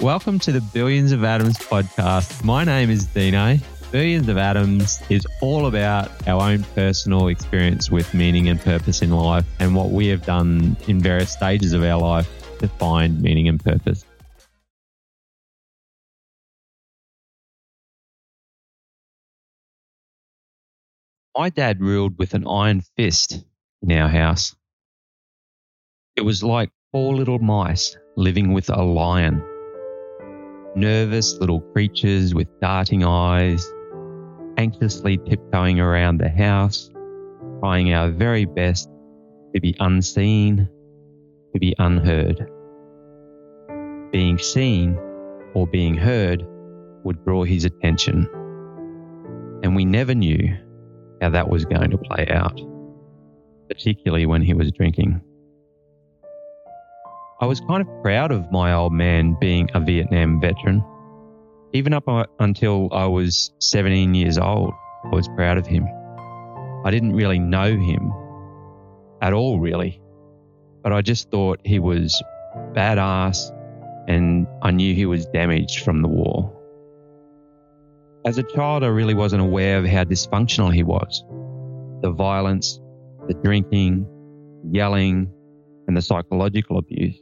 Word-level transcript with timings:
Welcome 0.00 0.38
to 0.40 0.52
the 0.52 0.60
Billions 0.60 1.10
of 1.10 1.24
Atoms 1.24 1.58
podcast. 1.58 2.44
My 2.44 2.62
name 2.62 2.88
is 2.88 3.06
Dino. 3.06 3.58
Billions 3.90 4.28
of 4.28 4.38
Atoms 4.38 5.02
is 5.10 5.26
all 5.42 5.66
about 5.66 6.08
our 6.28 6.40
own 6.40 6.62
personal 6.76 7.26
experience 7.26 7.90
with 7.90 8.14
meaning 8.14 8.48
and 8.48 8.60
purpose 8.60 9.02
in 9.02 9.10
life 9.10 9.44
and 9.58 9.74
what 9.74 9.90
we 9.90 10.06
have 10.06 10.24
done 10.24 10.76
in 10.86 11.00
various 11.00 11.32
stages 11.32 11.72
of 11.72 11.82
our 11.82 12.00
life 12.00 12.30
to 12.60 12.68
find 12.68 13.20
meaning 13.20 13.48
and 13.48 13.58
purpose. 13.58 14.04
My 21.36 21.50
dad 21.50 21.80
ruled 21.80 22.16
with 22.20 22.34
an 22.34 22.46
iron 22.46 22.82
fist 22.96 23.42
in 23.82 23.90
our 23.90 24.08
house. 24.08 24.54
It 26.14 26.20
was 26.20 26.44
like 26.44 26.70
four 26.92 27.16
little 27.16 27.40
mice 27.40 27.96
living 28.14 28.52
with 28.52 28.70
a 28.70 28.80
lion 28.80 29.42
nervous 30.74 31.38
little 31.38 31.60
creatures 31.60 32.34
with 32.34 32.48
darting 32.60 33.04
eyes, 33.04 33.66
anxiously 34.56 35.18
tiptoeing 35.18 35.80
around 35.80 36.18
the 36.18 36.28
house, 36.28 36.90
trying 37.60 37.92
our 37.92 38.10
very 38.10 38.44
best 38.44 38.88
to 39.54 39.60
be 39.60 39.74
unseen, 39.80 40.68
to 41.52 41.58
be 41.58 41.74
unheard. 41.78 42.50
Being 44.12 44.38
seen 44.38 44.98
or 45.54 45.66
being 45.66 45.94
heard 45.94 46.44
would 47.04 47.24
draw 47.24 47.44
his 47.44 47.64
attention, 47.64 48.28
and 49.62 49.74
we 49.74 49.84
never 49.84 50.14
knew 50.14 50.56
how 51.20 51.30
that 51.30 51.48
was 51.48 51.64
going 51.64 51.90
to 51.90 51.98
play 51.98 52.26
out, 52.30 52.60
particularly 53.68 54.26
when 54.26 54.42
he 54.42 54.54
was 54.54 54.70
drinking. 54.72 55.20
I 57.40 57.46
was 57.46 57.60
kind 57.60 57.80
of 57.80 58.02
proud 58.02 58.32
of 58.32 58.50
my 58.50 58.72
old 58.72 58.92
man 58.92 59.36
being 59.40 59.70
a 59.72 59.78
Vietnam 59.78 60.40
veteran. 60.40 60.84
Even 61.72 61.92
up 61.92 62.08
uh, 62.08 62.24
until 62.40 62.88
I 62.92 63.06
was 63.06 63.52
17 63.60 64.12
years 64.12 64.38
old, 64.38 64.72
I 65.04 65.14
was 65.14 65.28
proud 65.28 65.56
of 65.56 65.64
him. 65.64 65.86
I 66.84 66.90
didn't 66.90 67.12
really 67.12 67.38
know 67.38 67.76
him 67.76 68.12
at 69.22 69.32
all, 69.32 69.60
really, 69.60 70.00
but 70.82 70.92
I 70.92 71.00
just 71.00 71.30
thought 71.30 71.60
he 71.64 71.78
was 71.78 72.20
badass 72.72 73.52
and 74.08 74.48
I 74.60 74.72
knew 74.72 74.92
he 74.92 75.06
was 75.06 75.24
damaged 75.26 75.84
from 75.84 76.02
the 76.02 76.08
war. 76.08 76.52
As 78.26 78.38
a 78.38 78.42
child, 78.42 78.82
I 78.82 78.88
really 78.88 79.14
wasn't 79.14 79.42
aware 79.42 79.78
of 79.78 79.86
how 79.86 80.02
dysfunctional 80.02 80.74
he 80.74 80.82
was. 80.82 81.24
The 82.02 82.10
violence, 82.10 82.80
the 83.28 83.34
drinking, 83.34 84.08
yelling, 84.72 85.30
and 85.86 85.96
the 85.96 86.02
psychological 86.02 86.78
abuse. 86.78 87.16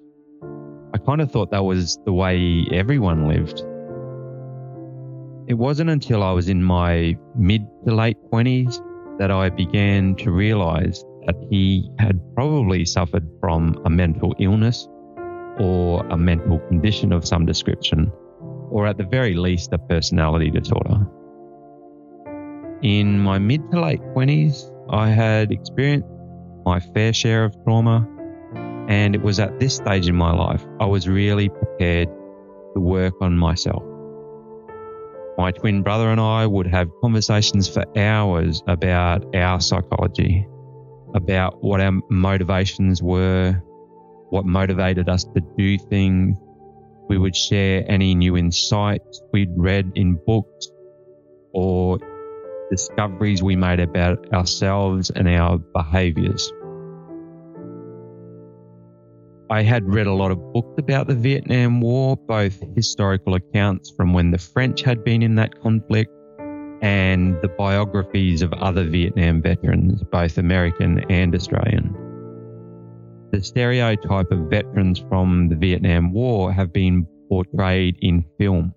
I 0.95 0.99
kind 0.99 1.21
of 1.21 1.31
thought 1.31 1.51
that 1.51 1.65
was 1.65 1.99
the 2.05 2.13
way 2.13 2.67
everyone 2.73 3.29
lived. 3.29 3.61
It 5.49 5.55
wasn't 5.55 5.91
until 5.91 6.23
I 6.23 6.33
was 6.33 6.49
in 6.49 6.63
my 6.63 7.17
mid 7.37 7.67
to 7.87 7.95
late 7.95 8.17
20s 8.33 8.81
that 9.19 9.31
I 9.31 9.49
began 9.51 10.15
to 10.17 10.31
realize 10.31 11.05
that 11.27 11.37
he 11.51 11.91
had 11.99 12.21
probably 12.35 12.85
suffered 12.85 13.29
from 13.41 13.81
a 13.85 13.91
mental 13.91 14.35
illness 14.39 14.89
or 15.59 16.07
a 16.07 16.17
mental 16.17 16.59
condition 16.69 17.13
of 17.13 17.27
some 17.27 17.47
description, 17.47 18.13
or 18.71 18.87
at 18.87 18.99
the 18.99 19.05
very 19.05 19.35
least, 19.35 19.73
a 19.73 19.79
personality 19.79 20.51
disorder. 20.51 21.07
In 22.83 23.19
my 23.19 23.39
mid 23.39 23.71
to 23.71 23.81
late 23.81 24.03
20s, 24.15 24.71
I 24.91 25.09
had 25.09 25.51
experienced 25.51 26.09
my 26.65 26.79
fair 26.81 27.13
share 27.13 27.45
of 27.45 27.57
trauma 27.65 28.07
and 28.89 29.15
it 29.15 29.23
was 29.23 29.41
at 29.41 29.59
this 29.59 29.77
stage 29.77 30.09
in 30.09 30.15
my 30.15 30.33
life 30.33 30.65
I 30.81 30.87
was 30.87 31.09
really 31.09 31.49
prepared 31.49 32.09
to 32.75 32.81
work 32.81 33.15
on 33.21 33.37
myself. 33.37 33.83
My 35.39 35.51
twin 35.51 35.83
brother 35.83 36.11
and 36.11 36.21
I 36.21 36.47
would 36.47 36.67
have 36.67 36.89
conversations 37.03 37.69
for 37.69 37.85
hours 37.99 38.63
about 38.67 39.35
our 39.35 39.61
psychology, 39.61 40.47
about 41.15 41.63
what 41.63 41.81
our 41.81 41.93
motivations 42.09 43.03
were, 43.03 43.63
what 44.31 44.47
motivated 44.47 45.09
us 45.09 45.25
to 45.25 45.41
do 45.57 45.79
things. 45.79 46.39
We 47.09 47.19
would 47.19 47.37
share 47.37 47.85
any 47.87 48.15
new 48.15 48.37
insights 48.37 49.23
we'd 49.33 49.53
read 49.57 49.93
in 49.95 50.19
books 50.27 50.71
or 51.53 51.99
discoveries 52.71 53.43
we 53.43 53.57
made 53.57 53.81
about 53.81 54.33
ourselves 54.33 55.11
and 55.11 55.29
our 55.29 55.59
behaviors. 55.59 56.51
I 59.49 59.63
had 59.63 59.89
read 59.89 60.09
a 60.09 60.13
lot 60.13 60.33
of 60.33 60.53
books 60.53 60.75
about 60.77 61.07
the 61.07 61.15
Vietnam 61.15 61.81
War, 61.81 62.17
both 62.17 62.61
historical 62.75 63.35
accounts 63.35 63.91
from 63.91 64.13
when 64.13 64.33
the 64.33 64.39
French 64.39 64.83
had 64.83 65.05
been 65.05 65.23
in 65.23 65.37
that 65.37 65.61
conflict 65.63 66.11
and 66.83 67.41
the 67.43 67.49
biographies 67.57 68.43
of 68.43 68.53
other 68.55 68.85
Vietnam 68.85 69.41
veterans, 69.41 70.03
both 70.11 70.37
American 70.39 71.05
and 71.11 71.33
Australian. 71.33 71.95
The 73.31 73.41
stereotype 73.41 74.33
of 74.33 74.51
veterans 74.51 74.99
from 75.09 75.49
the 75.49 75.55
Vietnam 75.55 76.13
War 76.13 76.53
have 76.53 76.73
been 76.73 77.07
portrayed 77.29 77.97
in 78.01 78.25
film, 78.39 78.75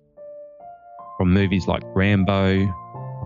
from 1.18 1.32
movies 1.32 1.66
like 1.66 1.82
Rambo, 1.96 2.72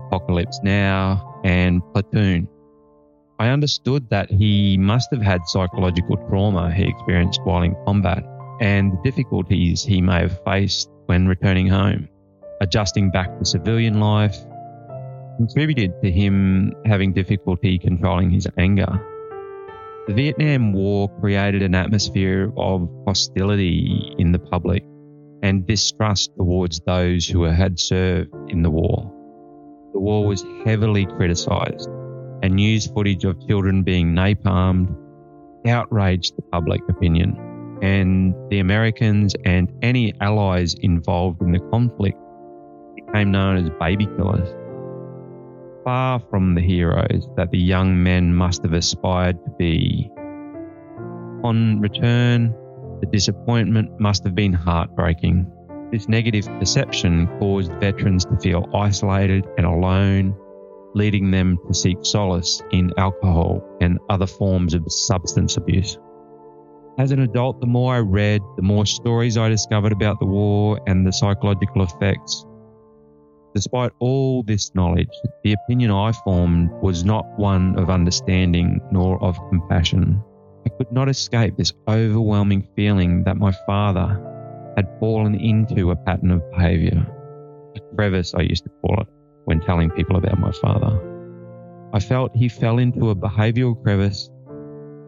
Apocalypse 0.07 0.59
Now, 0.63 1.41
and 1.43 1.81
Platoon. 1.93 2.47
I 3.37 3.49
understood 3.49 4.09
that 4.11 4.31
he 4.31 4.77
must 4.77 5.11
have 5.11 5.21
had 5.21 5.45
psychological 5.47 6.15
trauma 6.29 6.73
he 6.73 6.87
experienced 6.87 7.41
while 7.43 7.63
in 7.63 7.75
combat 7.85 8.23
and 8.61 8.93
the 8.93 9.11
difficulties 9.11 9.83
he 9.83 10.01
may 10.01 10.21
have 10.21 10.41
faced 10.45 10.89
when 11.07 11.27
returning 11.27 11.67
home. 11.67 12.07
Adjusting 12.61 13.11
back 13.11 13.37
to 13.37 13.45
civilian 13.45 13.99
life 13.99 14.37
contributed 15.37 15.91
to 16.01 16.09
him 16.09 16.73
having 16.85 17.11
difficulty 17.11 17.77
controlling 17.77 18.29
his 18.29 18.47
anger. 18.57 18.87
The 20.07 20.13
Vietnam 20.13 20.71
War 20.71 21.09
created 21.19 21.61
an 21.61 21.75
atmosphere 21.75 22.53
of 22.55 22.89
hostility 23.05 24.15
in 24.17 24.31
the 24.31 24.39
public 24.39 24.85
and 25.43 25.67
distrust 25.67 26.31
towards 26.37 26.79
those 26.85 27.27
who 27.27 27.43
had 27.43 27.81
served 27.81 28.33
in 28.47 28.61
the 28.61 28.71
war. 28.71 29.11
The 29.91 29.99
war 29.99 30.25
was 30.25 30.45
heavily 30.63 31.05
criticised 31.05 31.89
and 32.45 32.55
news 32.55 32.85
footage 32.85 33.23
of 33.25 33.35
children 33.47 33.81
being 33.81 34.13
napalmed 34.13 34.95
outraged 35.67 36.37
the 36.37 36.43
public 36.43 36.79
opinion. 36.89 37.35
And 37.81 38.35
the 38.51 38.59
Americans 38.59 39.35
and 39.45 39.71
any 39.81 40.13
allies 40.21 40.75
involved 40.75 41.41
in 41.41 41.51
the 41.53 41.59
conflict 41.71 42.19
became 42.95 43.31
known 43.31 43.57
as 43.57 43.71
baby 43.79 44.05
killers. 44.05 44.47
Far 45.83 46.19
from 46.29 46.53
the 46.53 46.61
heroes 46.61 47.27
that 47.35 47.49
the 47.49 47.57
young 47.57 48.03
men 48.03 48.31
must 48.33 48.61
have 48.61 48.73
aspired 48.73 49.43
to 49.43 49.51
be. 49.57 50.11
On 51.43 51.79
return, 51.81 52.53
the 53.01 53.07
disappointment 53.11 53.99
must 53.99 54.23
have 54.23 54.35
been 54.35 54.53
heartbreaking. 54.53 55.51
This 55.91 56.07
negative 56.07 56.45
perception 56.59 57.27
caused 57.39 57.71
veterans 57.79 58.25
to 58.25 58.37
feel 58.37 58.69
isolated 58.75 59.47
and 59.57 59.65
alone 59.65 60.35
leading 60.95 61.29
them 61.29 61.59
to 61.67 61.73
seek 61.73 61.97
solace 62.01 62.63
in 62.71 62.91
alcohol 62.97 63.61
and 63.81 63.99
other 64.09 64.25
forms 64.25 64.73
of 64.73 64.89
substance 64.91 65.57
abuse. 65.57 65.99
As 66.97 67.11
an 67.11 67.19
adult, 67.19 67.59
the 67.59 67.67
more 67.67 67.93
I 67.93 67.99
read, 67.99 68.41
the 68.55 68.61
more 68.61 68.85
stories 68.85 69.37
I 69.37 69.49
discovered 69.49 69.91
about 69.91 70.19
the 70.19 70.25
war 70.25 70.79
and 70.87 71.05
the 71.05 71.11
psychological 71.11 71.83
effects. 71.83 72.45
Despite 73.53 73.91
all 73.99 74.43
this 74.43 74.73
knowledge, 74.73 75.09
the 75.43 75.53
opinion 75.53 75.91
I 75.91 76.13
formed 76.23 76.71
was 76.81 77.03
not 77.03 77.25
one 77.37 77.77
of 77.77 77.89
understanding 77.89 78.79
nor 78.91 79.21
of 79.21 79.37
compassion. 79.49 80.23
I 80.65 80.69
could 80.69 80.91
not 80.93 81.09
escape 81.09 81.57
this 81.57 81.73
overwhelming 81.87 82.67
feeling 82.75 83.25
that 83.25 83.37
my 83.37 83.51
father 83.65 84.21
had 84.77 84.97
fallen 84.99 85.35
into 85.35 85.91
a 85.91 85.95
pattern 85.95 86.31
of 86.31 86.49
behaviour, 86.51 87.05
a 87.75 87.95
crevice 87.95 88.33
I 88.33 88.41
used 88.41 88.63
to 88.63 88.69
call 88.81 89.01
it 89.01 89.07
when 89.45 89.61
telling 89.61 89.89
people 89.91 90.17
about 90.17 90.39
my 90.39 90.51
father. 90.51 90.99
I 91.93 91.99
felt 91.99 92.35
he 92.35 92.49
fell 92.49 92.77
into 92.77 93.09
a 93.09 93.15
behavioral 93.15 93.81
crevice, 93.81 94.29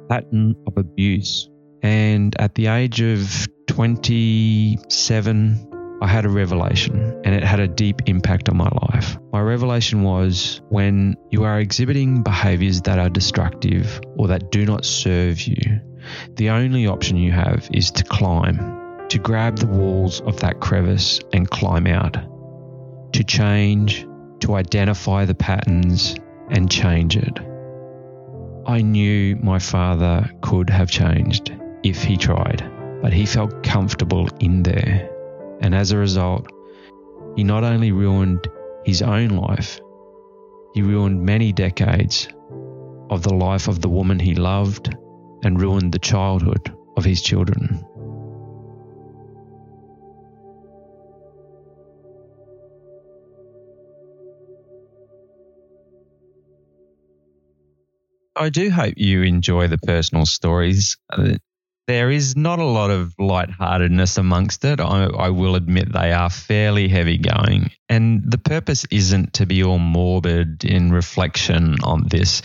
pattern 0.09 0.55
of 0.65 0.77
abuse. 0.77 1.49
And 1.83 2.35
at 2.39 2.55
the 2.55 2.67
age 2.67 3.01
of 3.01 3.47
27, 3.67 5.99
I 6.01 6.07
had 6.07 6.25
a 6.25 6.29
revelation 6.29 7.21
and 7.25 7.35
it 7.35 7.43
had 7.43 7.59
a 7.59 7.67
deep 7.67 8.03
impact 8.05 8.49
on 8.49 8.57
my 8.57 8.69
life. 8.89 9.17
My 9.33 9.41
revelation 9.41 10.03
was 10.03 10.61
when 10.69 11.15
you 11.31 11.43
are 11.43 11.59
exhibiting 11.59 12.23
behaviors 12.23 12.81
that 12.83 12.99
are 12.99 13.09
destructive 13.09 13.99
or 14.17 14.27
that 14.27 14.51
do 14.51 14.65
not 14.65 14.85
serve 14.85 15.41
you, 15.41 15.81
the 16.35 16.51
only 16.51 16.87
option 16.87 17.17
you 17.17 17.31
have 17.31 17.67
is 17.73 17.91
to 17.91 18.03
climb, 18.03 19.07
to 19.09 19.17
grab 19.17 19.57
the 19.57 19.67
walls 19.67 20.21
of 20.21 20.39
that 20.41 20.59
crevice 20.59 21.19
and 21.33 21.49
climb 21.49 21.87
out, 21.87 22.17
to 23.13 23.23
change, 23.23 24.05
to 24.41 24.55
identify 24.55 25.25
the 25.25 25.35
patterns 25.35 26.15
and 26.49 26.71
change 26.71 27.17
it. 27.17 27.39
I 28.65 28.81
knew 28.81 29.35
my 29.37 29.59
father 29.59 30.29
could 30.41 30.69
have 30.69 30.89
changed 30.89 31.55
if 31.83 32.03
he 32.03 32.17
tried, 32.17 32.69
but 33.01 33.13
he 33.13 33.25
felt 33.25 33.63
comfortable 33.63 34.27
in 34.39 34.63
there. 34.63 35.09
And 35.61 35.73
as 35.73 35.91
a 35.91 35.97
result, 35.97 36.51
he 37.35 37.43
not 37.43 37.63
only 37.63 37.91
ruined 37.91 38.47
his 38.85 39.01
own 39.01 39.29
life, 39.29 39.79
he 40.73 40.81
ruined 40.81 41.23
many 41.23 41.53
decades 41.53 42.27
of 43.09 43.23
the 43.23 43.33
life 43.33 43.67
of 43.67 43.81
the 43.81 43.89
woman 43.89 44.19
he 44.19 44.35
loved 44.35 44.95
and 45.43 45.61
ruined 45.61 45.91
the 45.91 45.99
childhood 45.99 46.75
of 46.97 47.05
his 47.05 47.21
children. 47.21 47.85
I 58.37 58.49
do 58.49 58.69
hope 58.69 58.93
you 58.97 59.23
enjoy 59.23 59.67
the 59.67 59.77
personal 59.77 60.25
stories. 60.25 60.97
There 61.87 62.11
is 62.11 62.35
not 62.35 62.59
a 62.59 62.65
lot 62.65 62.91
of 62.91 63.13
lightheartedness 63.17 64.17
amongst 64.17 64.65
it. 64.65 64.79
I, 64.79 65.05
I, 65.05 65.29
will 65.29 65.55
admit 65.55 65.91
they 65.91 66.11
are 66.11 66.29
fairly 66.29 66.89
heavy 66.89 67.17
going. 67.17 67.71
And 67.87 68.29
the 68.29 68.37
purpose 68.37 68.85
isn't 68.91 69.33
to 69.35 69.45
be 69.45 69.63
all 69.63 69.79
morbid 69.79 70.65
in 70.65 70.91
reflection 70.91 71.77
on 71.83 72.05
this. 72.09 72.41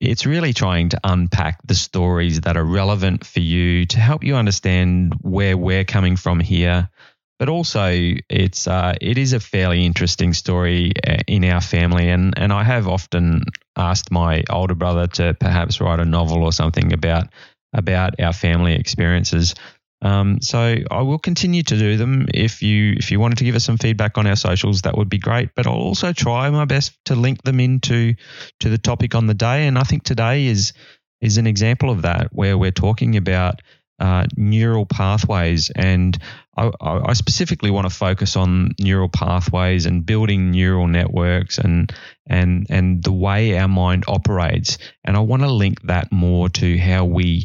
It's 0.00 0.26
really 0.26 0.52
trying 0.52 0.88
to 0.90 1.00
unpack 1.04 1.60
the 1.64 1.76
stories 1.76 2.40
that 2.42 2.56
are 2.56 2.64
relevant 2.64 3.24
for 3.24 3.40
you 3.40 3.86
to 3.86 4.00
help 4.00 4.24
you 4.24 4.34
understand 4.34 5.14
where 5.20 5.56
we're 5.56 5.84
coming 5.84 6.16
from 6.16 6.40
here. 6.40 6.90
But 7.38 7.48
also, 7.48 7.90
it's 7.90 8.68
uh, 8.68 8.94
it 9.00 9.18
is 9.18 9.32
a 9.32 9.40
fairly 9.40 9.84
interesting 9.84 10.32
story 10.34 10.92
uh, 11.06 11.18
in 11.26 11.44
our 11.44 11.60
family, 11.60 12.08
and, 12.08 12.32
and 12.36 12.52
I 12.52 12.62
have 12.62 12.86
often 12.86 13.44
asked 13.76 14.10
my 14.10 14.42
older 14.50 14.74
brother 14.74 15.06
to 15.06 15.34
perhaps 15.34 15.80
write 15.80 16.00
a 16.00 16.04
novel 16.04 16.42
or 16.42 16.52
something 16.52 16.92
about 16.92 17.28
about 17.72 18.20
our 18.20 18.32
family 18.32 18.74
experiences. 18.74 19.54
Um, 20.02 20.40
so 20.42 20.76
I 20.90 21.00
will 21.00 21.18
continue 21.18 21.62
to 21.62 21.76
do 21.76 21.96
them. 21.96 22.26
If 22.32 22.62
you 22.62 22.94
if 22.96 23.10
you 23.10 23.18
wanted 23.18 23.38
to 23.38 23.44
give 23.44 23.54
us 23.54 23.64
some 23.64 23.78
feedback 23.78 24.18
on 24.18 24.26
our 24.26 24.36
socials, 24.36 24.82
that 24.82 24.96
would 24.96 25.08
be 25.08 25.18
great. 25.18 25.50
But 25.56 25.66
I'll 25.66 25.74
also 25.74 26.12
try 26.12 26.50
my 26.50 26.66
best 26.66 26.92
to 27.06 27.14
link 27.14 27.42
them 27.42 27.58
into 27.58 28.14
to 28.60 28.68
the 28.68 28.78
topic 28.78 29.14
on 29.14 29.26
the 29.26 29.34
day. 29.34 29.66
And 29.66 29.78
I 29.78 29.82
think 29.82 30.04
today 30.04 30.46
is 30.46 30.72
is 31.20 31.38
an 31.38 31.46
example 31.46 31.90
of 31.90 32.02
that, 32.02 32.28
where 32.32 32.58
we're 32.58 32.70
talking 32.70 33.16
about 33.16 33.62
uh, 33.98 34.26
neural 34.36 34.86
pathways. 34.86 35.70
And 35.70 36.16
I, 36.56 36.70
I, 36.80 37.12
specifically 37.14 37.70
want 37.70 37.88
to 37.88 37.94
focus 37.94 38.36
on 38.36 38.74
neural 38.80 39.08
pathways 39.08 39.86
and 39.86 40.04
building 40.04 40.50
neural 40.50 40.86
networks 40.86 41.58
and 41.58 41.92
and 42.26 42.66
and 42.70 43.02
the 43.02 43.12
way 43.12 43.58
our 43.58 43.68
mind 43.68 44.04
operates. 44.08 44.78
And 45.04 45.16
I 45.16 45.20
want 45.20 45.42
to 45.42 45.50
link 45.50 45.82
that 45.82 46.12
more 46.12 46.48
to 46.48 46.78
how 46.78 47.04
we 47.04 47.44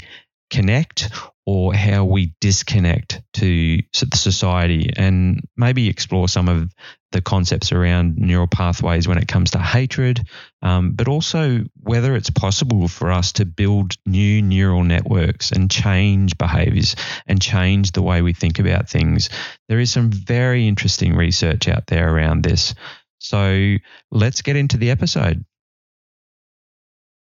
connect 0.50 1.10
or 1.46 1.74
how 1.74 2.04
we 2.04 2.34
disconnect 2.42 3.24
to 3.34 3.80
society 3.94 4.92
and 4.96 5.42
maybe 5.58 5.90
explore 5.90 6.28
some 6.28 6.48
of 6.48 6.72
the 7.12 7.22
concepts 7.22 7.72
around 7.72 8.18
neural 8.18 8.46
pathways 8.46 9.08
when 9.08 9.18
it 9.18 9.28
comes 9.28 9.52
to 9.52 9.58
hatred, 9.58 10.22
um, 10.62 10.92
but 10.92 11.08
also 11.08 11.64
whether 11.82 12.16
it's 12.16 12.30
possible 12.30 12.88
for 12.88 13.12
us 13.12 13.32
to 13.32 13.46
build 13.46 13.96
new 14.06 14.44
neural 14.44 14.84
networks 14.84 15.52
and 15.52 15.72
change 15.72 16.38
behaviors 16.38 16.96
and 17.26 17.42
change 17.42 17.94
the 17.94 18.04
way 18.04 18.22
we 18.22 18.34
think 18.34 18.60
about 18.60 18.88
things. 18.88 19.30
There 19.70 19.80
is 19.80 19.92
some 19.92 20.12
very 20.12 20.68
interesting 20.68 21.16
research 21.16 21.68
out 21.68 21.88
there 21.88 22.14
around 22.14 22.44
this. 22.44 22.76
So 23.18 23.76
let's 24.12 24.44
get 24.44 24.56
into 24.56 24.78
the 24.78 24.92
episode. 24.92 25.44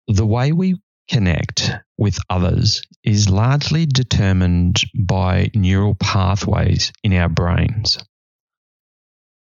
The 0.08 0.26
way 0.26 0.52
we 0.52 0.76
connect 1.12 1.72
with 1.98 2.18
others 2.30 2.84
is 3.04 3.30
largely 3.30 3.86
determined 3.86 4.78
by 4.96 5.52
neural 5.54 5.94
pathways 5.96 6.94
in 7.04 7.14
our 7.14 7.28
brains. 7.28 7.98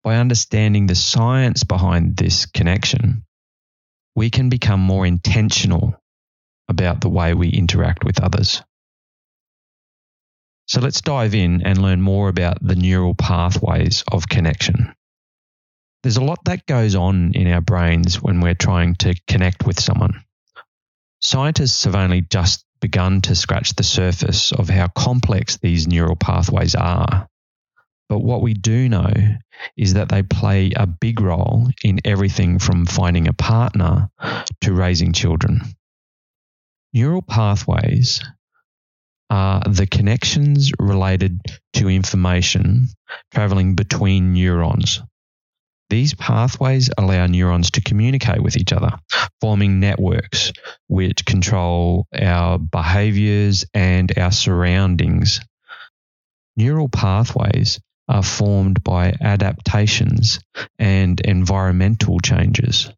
By 0.02 0.16
understanding 0.16 0.86
the 0.86 0.94
science 0.94 1.62
behind 1.64 2.16
this 2.16 2.46
connection, 2.46 3.26
we 4.16 4.30
can 4.30 4.48
become 4.48 4.80
more 4.80 5.04
intentional 5.04 5.94
about 6.66 7.02
the 7.02 7.10
way 7.10 7.34
we 7.34 7.50
interact 7.50 8.04
with 8.04 8.22
others. 8.22 8.62
So 10.66 10.80
let's 10.80 11.02
dive 11.02 11.34
in 11.34 11.66
and 11.66 11.82
learn 11.82 12.00
more 12.00 12.30
about 12.30 12.56
the 12.66 12.76
neural 12.76 13.14
pathways 13.14 14.02
of 14.10 14.28
connection. 14.28 14.94
There's 16.02 16.16
a 16.16 16.24
lot 16.24 16.38
that 16.46 16.64
goes 16.64 16.94
on 16.94 17.32
in 17.34 17.48
our 17.48 17.60
brains 17.60 18.22
when 18.22 18.40
we're 18.40 18.54
trying 18.54 18.94
to 19.00 19.14
connect 19.28 19.66
with 19.66 19.78
someone. 19.78 20.24
Scientists 21.20 21.84
have 21.84 21.94
only 21.94 22.22
just 22.22 22.64
begun 22.80 23.20
to 23.20 23.34
scratch 23.34 23.74
the 23.74 23.82
surface 23.82 24.52
of 24.52 24.68
how 24.68 24.88
complex 24.88 25.58
these 25.58 25.86
neural 25.86 26.16
pathways 26.16 26.74
are. 26.74 27.28
But 28.08 28.20
what 28.20 28.42
we 28.42 28.54
do 28.54 28.88
know 28.88 29.12
is 29.76 29.94
that 29.94 30.08
they 30.08 30.22
play 30.22 30.72
a 30.74 30.86
big 30.86 31.20
role 31.20 31.68
in 31.84 32.00
everything 32.04 32.58
from 32.58 32.86
finding 32.86 33.28
a 33.28 33.32
partner 33.32 34.10
to 34.62 34.72
raising 34.72 35.12
children. 35.12 35.60
Neural 36.92 37.22
pathways 37.22 38.20
are 39.28 39.62
the 39.68 39.86
connections 39.86 40.72
related 40.80 41.40
to 41.74 41.88
information 41.88 42.88
traveling 43.32 43.76
between 43.76 44.32
neurons. 44.32 45.02
These 45.90 46.14
pathways 46.14 46.88
allow 46.96 47.26
neurons 47.26 47.72
to 47.72 47.80
communicate 47.80 48.40
with 48.40 48.56
each 48.56 48.72
other, 48.72 48.92
forming 49.40 49.80
networks 49.80 50.52
which 50.86 51.24
control 51.24 52.06
our 52.14 52.58
behaviors 52.60 53.64
and 53.74 54.16
our 54.16 54.30
surroundings. 54.30 55.40
Neural 56.56 56.88
pathways 56.88 57.80
are 58.08 58.22
formed 58.22 58.84
by 58.84 59.14
adaptations 59.20 60.38
and 60.78 61.20
environmental 61.20 62.20
changes, 62.20 62.92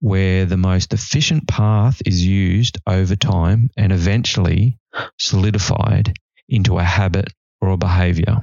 where 0.00 0.46
the 0.46 0.56
most 0.56 0.92
efficient 0.94 1.46
path 1.46 2.02
is 2.04 2.24
used 2.26 2.76
over 2.88 3.14
time 3.14 3.70
and 3.76 3.92
eventually 3.92 4.78
solidified 5.20 6.12
into 6.48 6.78
a 6.78 6.82
habit 6.82 7.32
or 7.60 7.70
a 7.70 7.76
behavior. 7.76 8.40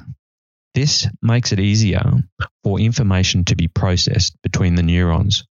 This 0.74 1.08
makes 1.22 1.52
it 1.52 1.60
easier 1.60 2.24
for 2.64 2.80
information 2.80 3.44
to 3.46 3.56
be 3.56 3.68
processed 3.68 4.38
between 4.42 4.76
the 4.76 4.84
neurons, 4.84 5.44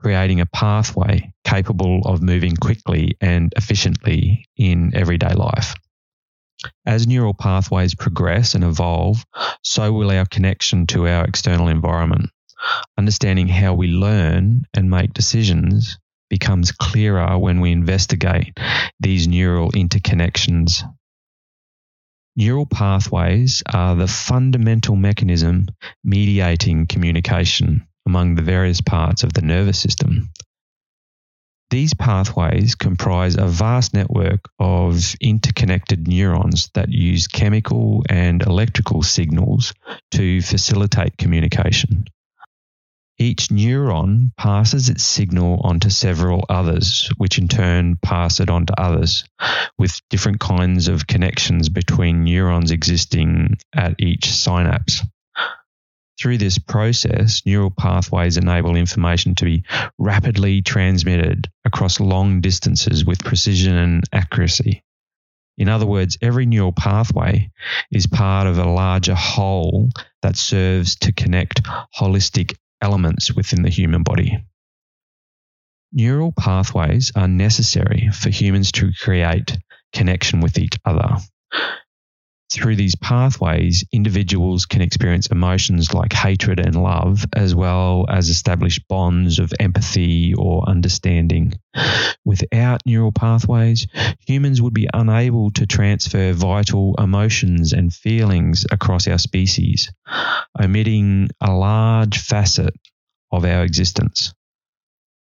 creating 0.00 0.40
a 0.40 0.46
pathway 0.46 1.32
capable 1.44 2.02
of 2.04 2.22
moving 2.22 2.56
quickly 2.56 3.16
and 3.20 3.52
efficiently 3.56 4.46
in 4.56 4.94
everyday 4.94 5.32
life. 5.32 5.74
As 6.84 7.06
neural 7.06 7.32
pathways 7.32 7.94
progress 7.94 8.54
and 8.54 8.62
evolve, 8.62 9.24
so 9.62 9.92
will 9.92 10.10
our 10.10 10.26
connection 10.26 10.86
to 10.88 11.08
our 11.08 11.24
external 11.24 11.68
environment. 11.68 12.30
Understanding 12.98 13.48
how 13.48 13.72
we 13.72 13.88
learn 13.88 14.64
and 14.74 14.90
make 14.90 15.14
decisions 15.14 15.98
becomes 16.28 16.70
clearer 16.70 17.38
when 17.38 17.60
we 17.60 17.72
investigate 17.72 18.58
these 19.00 19.26
neural 19.26 19.72
interconnections 19.72 20.82
Neural 22.36 22.66
pathways 22.66 23.62
are 23.66 23.96
the 23.96 24.06
fundamental 24.06 24.96
mechanism 24.96 25.66
mediating 26.04 26.86
communication 26.86 27.86
among 28.06 28.34
the 28.34 28.42
various 28.42 28.80
parts 28.80 29.24
of 29.24 29.32
the 29.32 29.42
nervous 29.42 29.78
system. 29.78 30.30
These 31.70 31.94
pathways 31.94 32.74
comprise 32.74 33.36
a 33.36 33.46
vast 33.46 33.94
network 33.94 34.48
of 34.58 35.14
interconnected 35.20 36.08
neurons 36.08 36.68
that 36.74 36.88
use 36.88 37.28
chemical 37.28 38.04
and 38.08 38.42
electrical 38.42 39.02
signals 39.02 39.72
to 40.12 40.42
facilitate 40.42 41.16
communication. 41.16 42.06
Each 43.20 43.48
neuron 43.48 44.32
passes 44.38 44.88
its 44.88 45.04
signal 45.04 45.60
onto 45.62 45.90
several 45.90 46.46
others, 46.48 47.12
which 47.18 47.36
in 47.36 47.48
turn 47.48 47.96
pass 47.96 48.40
it 48.40 48.48
on 48.48 48.64
to 48.64 48.80
others, 48.80 49.24
with 49.78 50.00
different 50.08 50.40
kinds 50.40 50.88
of 50.88 51.06
connections 51.06 51.68
between 51.68 52.24
neurons 52.24 52.70
existing 52.70 53.58
at 53.74 53.96
each 53.98 54.32
synapse. 54.32 55.02
Through 56.18 56.38
this 56.38 56.56
process, 56.58 57.42
neural 57.44 57.70
pathways 57.70 58.38
enable 58.38 58.74
information 58.74 59.34
to 59.34 59.44
be 59.44 59.64
rapidly 59.98 60.62
transmitted 60.62 61.46
across 61.66 62.00
long 62.00 62.40
distances 62.40 63.04
with 63.04 63.22
precision 63.22 63.76
and 63.76 64.02
accuracy. 64.14 64.82
In 65.58 65.68
other 65.68 65.84
words, 65.84 66.16
every 66.22 66.46
neural 66.46 66.72
pathway 66.72 67.50
is 67.92 68.06
part 68.06 68.46
of 68.46 68.56
a 68.56 68.64
larger 68.64 69.14
whole 69.14 69.90
that 70.22 70.38
serves 70.38 70.96
to 70.96 71.12
connect 71.12 71.62
holistic 71.94 72.54
elements 72.80 73.32
within 73.32 73.62
the 73.62 73.70
human 73.70 74.02
body. 74.02 74.44
Neural 75.92 76.32
pathways 76.32 77.12
are 77.16 77.28
necessary 77.28 78.10
for 78.12 78.30
humans 78.30 78.72
to 78.72 78.92
create 79.00 79.58
connection 79.92 80.40
with 80.40 80.58
each 80.58 80.78
other. 80.84 81.16
Through 82.52 82.76
these 82.76 82.96
pathways, 82.96 83.84
individuals 83.92 84.66
can 84.66 84.82
experience 84.82 85.28
emotions 85.28 85.94
like 85.94 86.12
hatred 86.12 86.58
and 86.58 86.74
love, 86.82 87.24
as 87.32 87.54
well 87.54 88.06
as 88.08 88.28
establish 88.28 88.80
bonds 88.88 89.38
of 89.38 89.52
empathy 89.60 90.34
or 90.34 90.68
understanding. 90.68 91.52
Without 92.24 92.80
neural 92.84 93.12
pathways, 93.12 93.86
humans 94.26 94.60
would 94.60 94.74
be 94.74 94.88
unable 94.92 95.52
to 95.52 95.66
transfer 95.66 96.32
vital 96.32 96.96
emotions 96.98 97.72
and 97.72 97.94
feelings 97.94 98.66
across 98.72 99.06
our 99.06 99.18
species, 99.18 99.92
omitting 100.60 101.28
a 101.40 101.52
large 101.52 102.18
facet 102.18 102.74
of 103.30 103.44
our 103.44 103.62
existence. 103.62 104.34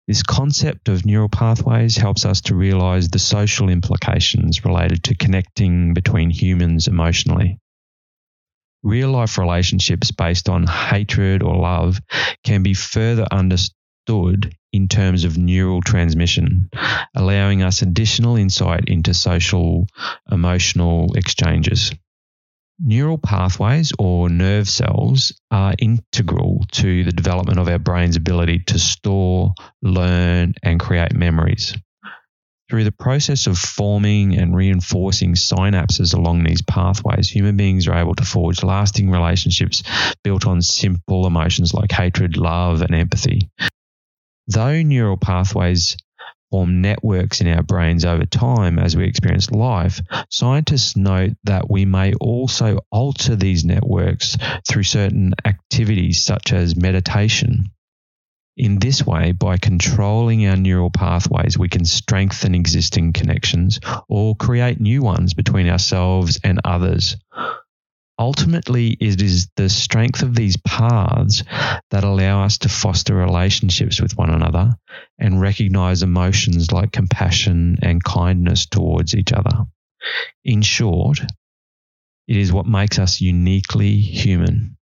This 0.07 0.23
concept 0.23 0.91
of 0.91 1.07
neural 1.07 1.31
pathways 1.31 1.97
helps 1.97 2.27
us 2.27 2.43
to 2.43 2.55
realize 2.55 3.09
the 3.09 3.19
social 3.19 3.71
implications 3.71 4.63
related 4.63 5.05
to 5.05 5.17
connecting 5.17 5.95
between 5.95 6.29
humans 6.29 6.89
emotionally. 6.89 7.59
Real 8.83 9.11
life 9.13 9.39
relationships 9.39 10.11
based 10.11 10.51
on 10.51 10.67
hatred 10.67 11.43
or 11.43 11.57
love 11.57 12.03
can 12.45 12.63
be 12.63 12.75
further 12.75 13.27
understood 13.33 14.55
in 14.75 14.89
terms 14.89 15.25
of 15.25 15.39
neural 15.39 15.81
transmission, 15.81 16.69
allowing 17.15 17.63
us 17.63 17.81
additional 17.81 18.37
insight 18.37 18.85
into 18.89 19.15
social 19.15 19.87
emotional 20.31 21.15
exchanges. 21.15 21.93
Neural 22.81 23.19
pathways 23.19 23.93
or 24.01 24.29
nerve 24.29 24.69
cells 24.69 25.33
are 25.53 25.75
integral 25.79 26.65
to 26.73 27.05
the 27.05 27.13
development 27.13 27.61
of 27.61 27.69
our 27.69 27.79
brain's 27.79 28.17
ability 28.17 28.59
to 28.67 28.81
store, 28.81 29.55
learn, 29.81 30.55
and 30.63 30.81
create 30.81 31.15
memories. 31.15 31.77
Through 32.69 32.85
the 32.85 32.93
process 32.93 33.47
of 33.47 33.59
forming 33.59 34.37
and 34.37 34.57
reinforcing 34.57 35.35
synapses 35.35 36.15
along 36.15 36.43
these 36.43 36.63
pathways, 36.63 37.29
human 37.29 37.57
beings 37.57 37.87
are 37.87 37.97
able 37.97 38.17
to 38.17 38.25
forge 38.25 38.65
lasting 38.65 39.09
relationships 39.09 39.85
built 40.25 40.47
on 40.47 40.61
simple 40.61 41.27
emotions 41.29 41.75
like 41.75 41.93
hatred, 41.93 42.37
love, 42.37 42.83
and 42.83 42.95
empathy. 42.95 43.51
Though 44.49 44.83
neural 44.83 45.17
pathways 45.17 45.97
form 46.55 46.81
networks 46.81 47.41
in 47.41 47.49
our 47.49 47.65
brains 47.65 48.05
over 48.05 48.25
time 48.25 48.79
as 48.79 48.97
we 48.97 49.05
experience 49.05 49.51
life, 49.51 50.01
scientists 50.31 50.97
note 50.97 51.33
that 51.43 51.69
we 51.69 51.85
may 51.85 52.15
also 52.21 52.79
alter 52.93 53.35
these 53.35 53.65
networks 53.65 54.37
through 54.69 54.85
certain 54.85 55.35
activities 55.45 56.23
such 56.23 56.53
as 56.53 56.77
meditation. 56.77 57.73
In 58.57 58.79
this 58.79 59.05
way, 59.05 59.33
by 59.33 59.57
controlling 59.57 60.47
our 60.47 60.55
neural 60.55 60.91
pathways, 60.91 61.59
we 61.59 61.69
can 61.69 61.85
strengthen 61.85 62.55
existing 62.55 63.15
connections 63.15 63.81
or 64.09 64.37
create 64.37 64.81
new 64.81 65.03
ones 65.03 65.35
between 65.35 65.69
ourselves 65.69 66.39
and 66.45 66.61
others. 66.65 67.17
Ultimately, 68.25 68.97
it 69.01 69.21
is 69.21 69.49
the 69.55 69.69
strength 69.69 70.23
of 70.23 70.35
these 70.35 70.57
paths 70.57 71.43
that 71.91 72.05
allow 72.05 72.43
us 72.43 72.57
to 72.57 72.71
foster 72.71 73.15
relationships 73.15 74.01
with 74.01 74.17
one 74.17 74.31
another 74.31 74.79
and 75.19 75.43
recognize 75.43 76.03
emotions 76.03 76.73
like 76.73 76.91
compassion 76.91 77.77
and 77.83 78.03
kindness 78.03 78.65
towards 78.65 79.15
each 79.15 79.35
other. 79.35 79.67
In 80.43 80.63
short, 80.63 81.19
it 82.27 82.39
is 82.39 82.51
what 82.51 82.65
makes 82.65 82.99
us 82.99 83.21
uniquely 83.21 84.01
human. 84.01 84.79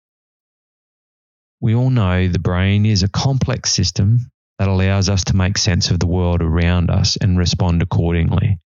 We 1.63 1.75
all 1.75 1.89
know 1.89 2.29
the 2.29 2.39
brain 2.39 2.85
is 2.85 3.03
a 3.03 3.09
complex 3.09 3.73
system 3.73 4.31
that 4.59 4.69
allows 4.69 5.09
us 5.09 5.25
to 5.25 5.37
make 5.37 5.57
sense 5.57 5.91
of 5.91 5.99
the 5.99 6.07
world 6.07 6.43
around 6.43 6.91
us 6.91 7.17
and 7.17 7.39
respond 7.39 7.81
accordingly 7.81 8.59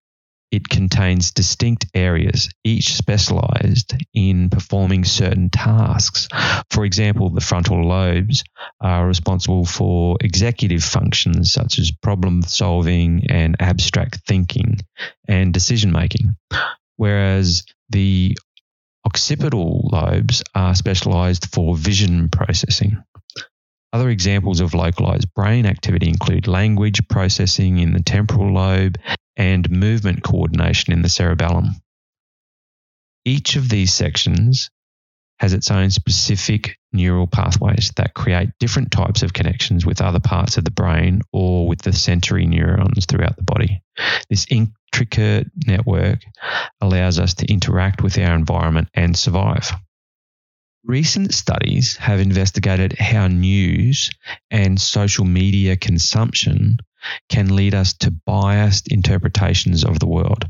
it 0.53 0.69
contains 0.69 1.31
distinct 1.31 1.87
areas, 1.95 2.51
each 2.63 2.95
specialized 2.95 3.95
in 4.13 4.51
performing 4.51 5.03
certain 5.03 5.49
tasks. 5.49 6.29
For 6.71 6.85
example, 6.85 7.31
the 7.31 7.41
frontal 7.41 7.83
lobes 7.89 8.45
are 8.79 9.07
responsible 9.07 9.65
for 9.65 10.19
executive 10.21 10.85
functions 10.85 11.55
such 11.55 11.79
as 11.79 11.91
problem 11.91 12.43
solving 12.43 13.25
and 13.31 13.57
abstract 13.61 14.21
thinking 14.27 14.79
and 15.27 15.55
decision 15.55 15.91
making, 15.91 16.37
whereas 16.97 17.65
the 17.89 18.37
occipital 19.07 19.89
lobes 19.91 20.43
are 20.55 20.75
specialized 20.75 21.47
for 21.53 21.75
vision 21.75 22.29
processing. 22.29 23.03
Other 23.95 24.11
examples 24.11 24.61
of 24.61 24.75
localized 24.75 25.33
brain 25.35 25.67
activity 25.67 26.09
include 26.09 26.47
language 26.47 27.07
processing 27.09 27.79
in 27.79 27.93
the 27.93 28.03
temporal 28.03 28.53
lobe 28.53 28.97
and 29.37 29.71
movement 29.71 30.23
coordination 30.23 30.93
in 30.93 31.03
the 31.03 31.09
cerebellum. 31.09 31.71
Each 33.25 33.57
of 33.57 33.69
these 33.69 33.93
sections 33.93 34.71
has 35.39 35.53
its 35.53 35.71
own 35.71 35.91
specific 35.91 36.79
neural 36.93 37.27
pathways 37.27 37.91
that 37.97 38.15
create 38.15 38.51
different 38.61 38.93
types 38.93 39.23
of 39.23 39.33
connections 39.33 39.85
with 39.85 40.01
other 40.01 40.21
parts 40.21 40.57
of 40.57 40.65
the 40.65 40.71
brain 40.71 41.21
or 41.33 41.67
with 41.67 41.83
the 41.83 41.93
sensory 41.93 42.47
neurons 42.47 43.07
throughout 43.07 43.37
the 43.37 43.43
body. 43.43 43.83
This 44.31 44.47
intricate 44.51 45.51
network 45.67 46.21
allows 46.81 47.19
us 47.19 47.35
to 47.35 47.47
interact 47.51 48.03
with 48.03 48.19
our 48.19 48.35
environment 48.35 48.89
and 48.95 49.17
survive. 49.17 49.73
Recent 50.85 51.33
studies 51.33 51.97
have 51.97 52.21
investigated 52.21 52.99
how 52.99 53.29
news 53.29 54.11
and 54.51 54.81
social 54.81 55.25
media 55.25 55.77
consumption 55.77 56.79
can 57.29 57.55
lead 57.55 57.75
us 57.75 57.93
to 57.95 58.11
biased 58.11 58.91
interpretations 58.93 59.85
of 59.85 59.99
the 59.99 60.07
world, 60.07 60.45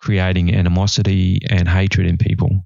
creating 0.00 0.54
animosity 0.54 1.40
and 1.48 1.68
hatred 1.68 2.06
in 2.06 2.16
people. 2.16 2.64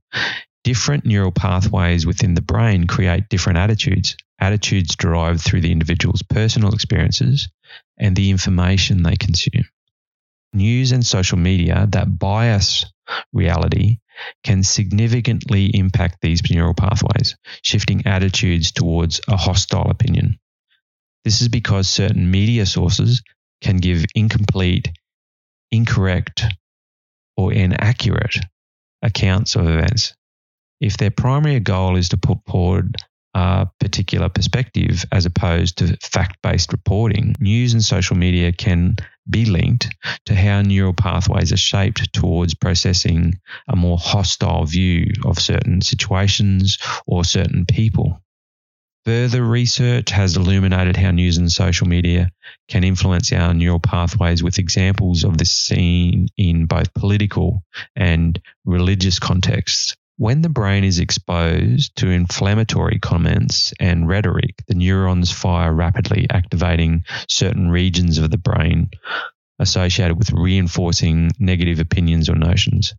Different 0.64 1.06
neural 1.06 1.32
pathways 1.32 2.04
within 2.06 2.34
the 2.34 2.42
brain 2.42 2.86
create 2.86 3.28
different 3.28 3.58
attitudes, 3.58 4.16
attitudes 4.40 4.96
derived 4.96 5.40
through 5.40 5.60
the 5.60 5.72
individual's 5.72 6.22
personal 6.22 6.74
experiences 6.74 7.48
and 7.98 8.14
the 8.14 8.30
information 8.30 9.02
they 9.02 9.16
consume. 9.16 9.64
News 10.52 10.92
and 10.92 11.04
social 11.04 11.38
media 11.38 11.86
that 11.90 12.18
bias 12.18 12.86
reality 13.32 13.98
can 14.42 14.62
significantly 14.62 15.66
impact 15.74 16.18
these 16.20 16.42
neural 16.50 16.74
pathways, 16.74 17.36
shifting 17.62 18.06
attitudes 18.06 18.72
towards 18.72 19.20
a 19.28 19.36
hostile 19.36 19.90
opinion. 19.90 20.38
This 21.28 21.42
is 21.42 21.48
because 21.48 21.90
certain 21.90 22.30
media 22.30 22.64
sources 22.64 23.20
can 23.60 23.76
give 23.76 24.02
incomplete, 24.14 24.90
incorrect, 25.70 26.46
or 27.36 27.52
inaccurate 27.52 28.36
accounts 29.02 29.54
of 29.54 29.68
events. 29.68 30.14
If 30.80 30.96
their 30.96 31.10
primary 31.10 31.60
goal 31.60 31.96
is 31.96 32.08
to 32.08 32.16
put 32.16 32.38
forward 32.46 32.96
a 33.34 33.68
particular 33.78 34.30
perspective 34.30 35.04
as 35.12 35.26
opposed 35.26 35.76
to 35.78 35.98
fact 36.02 36.38
based 36.42 36.72
reporting, 36.72 37.34
news 37.38 37.74
and 37.74 37.84
social 37.84 38.16
media 38.16 38.50
can 38.50 38.96
be 39.28 39.44
linked 39.44 39.94
to 40.24 40.34
how 40.34 40.62
neural 40.62 40.94
pathways 40.94 41.52
are 41.52 41.58
shaped 41.58 42.10
towards 42.14 42.54
processing 42.54 43.34
a 43.68 43.76
more 43.76 43.98
hostile 43.98 44.64
view 44.64 45.12
of 45.26 45.38
certain 45.38 45.82
situations 45.82 46.78
or 47.06 47.22
certain 47.22 47.66
people. 47.66 48.18
Further 49.08 49.42
research 49.42 50.10
has 50.10 50.36
illuminated 50.36 50.94
how 50.94 51.12
news 51.12 51.38
and 51.38 51.50
social 51.50 51.88
media 51.88 52.30
can 52.68 52.84
influence 52.84 53.32
our 53.32 53.54
neural 53.54 53.80
pathways 53.80 54.42
with 54.42 54.58
examples 54.58 55.24
of 55.24 55.38
this 55.38 55.50
seen 55.50 56.28
in 56.36 56.66
both 56.66 56.92
political 56.92 57.64
and 57.96 58.38
religious 58.66 59.18
contexts. 59.18 59.96
When 60.18 60.42
the 60.42 60.50
brain 60.50 60.84
is 60.84 60.98
exposed 60.98 61.96
to 61.96 62.10
inflammatory 62.10 62.98
comments 62.98 63.72
and 63.80 64.06
rhetoric, 64.06 64.62
the 64.66 64.74
neurons 64.74 65.32
fire 65.32 65.72
rapidly, 65.72 66.26
activating 66.28 67.04
certain 67.30 67.70
regions 67.70 68.18
of 68.18 68.30
the 68.30 68.36
brain 68.36 68.90
associated 69.58 70.16
with 70.16 70.32
reinforcing 70.32 71.30
negative 71.38 71.80
opinions 71.80 72.28
or 72.28 72.34
notions. 72.34 72.94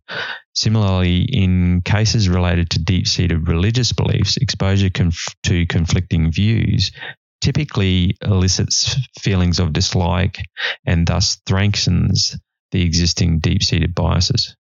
Similarly, 0.54 1.22
in 1.22 1.80
cases 1.82 2.28
related 2.28 2.70
to 2.70 2.82
deep 2.82 3.06
seated 3.06 3.48
religious 3.48 3.92
beliefs, 3.92 4.36
exposure 4.36 4.90
conf- 4.90 5.34
to 5.44 5.66
conflicting 5.66 6.30
views 6.32 6.92
typically 7.40 8.16
elicits 8.22 8.96
feelings 9.18 9.58
of 9.58 9.72
dislike 9.72 10.44
and 10.84 11.06
thus 11.06 11.30
strengthens 11.30 12.36
the 12.70 12.82
existing 12.82 13.40
deep 13.40 13.62
seated 13.62 13.94
biases. 13.94 14.54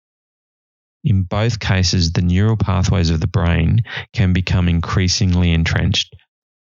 In 1.04 1.22
both 1.22 1.60
cases, 1.60 2.12
the 2.12 2.22
neural 2.22 2.56
pathways 2.56 3.10
of 3.10 3.20
the 3.20 3.26
brain 3.26 3.82
can 4.12 4.32
become 4.32 4.68
increasingly 4.68 5.52
entrenched 5.52 6.14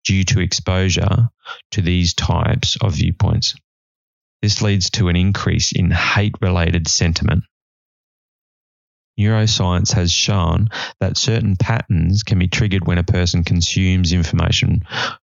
due 0.04 0.24
to 0.24 0.40
exposure 0.40 1.30
to 1.70 1.82
these 1.82 2.14
types 2.14 2.76
of 2.80 2.94
viewpoints. 2.94 3.54
This 4.44 4.60
leads 4.60 4.90
to 4.90 5.08
an 5.08 5.16
increase 5.16 5.72
in 5.72 5.90
hate 5.90 6.34
related 6.42 6.86
sentiment. 6.86 7.44
Neuroscience 9.18 9.94
has 9.94 10.12
shown 10.12 10.68
that 11.00 11.16
certain 11.16 11.56
patterns 11.56 12.24
can 12.24 12.38
be 12.38 12.46
triggered 12.46 12.86
when 12.86 12.98
a 12.98 13.04
person 13.04 13.42
consumes 13.42 14.12
information 14.12 14.82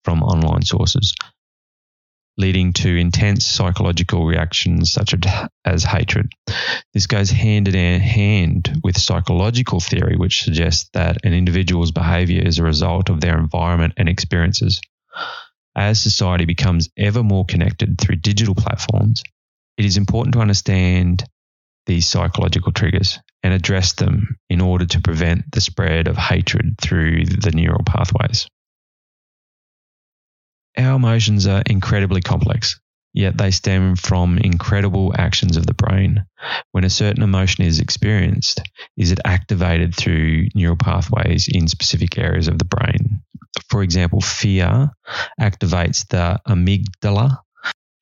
from 0.04 0.22
online 0.22 0.62
sources. 0.62 1.12
leading 2.36 2.72
to 2.72 2.96
intense 2.96 3.44
psychological 3.44 4.24
reactions 4.24 4.92
such 4.92 5.14
as 5.64 5.84
hatred. 5.84 6.32
This 6.94 7.06
goes 7.06 7.30
hand 7.30 7.68
in 7.68 8.00
hand 8.00 8.80
with 8.82 8.96
psychological 8.96 9.80
theory, 9.80 10.16
which 10.16 10.42
suggests 10.42 10.88
that 10.94 11.18
an 11.24 11.34
individual's 11.34 11.90
behavior 11.90 12.42
is 12.42 12.58
a 12.58 12.64
result 12.64 13.10
of 13.10 13.20
their 13.20 13.38
environment 13.38 13.94
and 13.96 14.08
experiences. 14.08 14.80
As 15.80 15.98
society 15.98 16.44
becomes 16.44 16.90
ever 16.98 17.22
more 17.22 17.46
connected 17.46 17.98
through 17.98 18.16
digital 18.16 18.54
platforms, 18.54 19.22
it 19.78 19.86
is 19.86 19.96
important 19.96 20.34
to 20.34 20.40
understand 20.40 21.24
these 21.86 22.06
psychological 22.06 22.70
triggers 22.70 23.18
and 23.42 23.54
address 23.54 23.94
them 23.94 24.36
in 24.50 24.60
order 24.60 24.84
to 24.84 25.00
prevent 25.00 25.50
the 25.50 25.62
spread 25.62 26.06
of 26.06 26.18
hatred 26.18 26.74
through 26.78 27.24
the 27.24 27.52
neural 27.52 27.82
pathways. 27.82 28.46
Our 30.76 30.96
emotions 30.96 31.46
are 31.46 31.62
incredibly 31.64 32.20
complex, 32.20 32.78
yet 33.14 33.38
they 33.38 33.50
stem 33.50 33.96
from 33.96 34.36
incredible 34.36 35.14
actions 35.16 35.56
of 35.56 35.64
the 35.64 35.72
brain. 35.72 36.26
When 36.72 36.84
a 36.84 36.90
certain 36.90 37.22
emotion 37.22 37.64
is 37.64 37.80
experienced, 37.80 38.60
is 38.98 39.12
it 39.12 39.20
activated 39.24 39.94
through 39.96 40.48
neural 40.54 40.76
pathways 40.76 41.48
in 41.48 41.68
specific 41.68 42.18
areas 42.18 42.48
of 42.48 42.58
the 42.58 42.66
brain? 42.66 43.22
For 43.68 43.82
example, 43.82 44.20
fear 44.20 44.90
activates 45.40 46.06
the 46.08 46.40
amygdala 46.46 47.38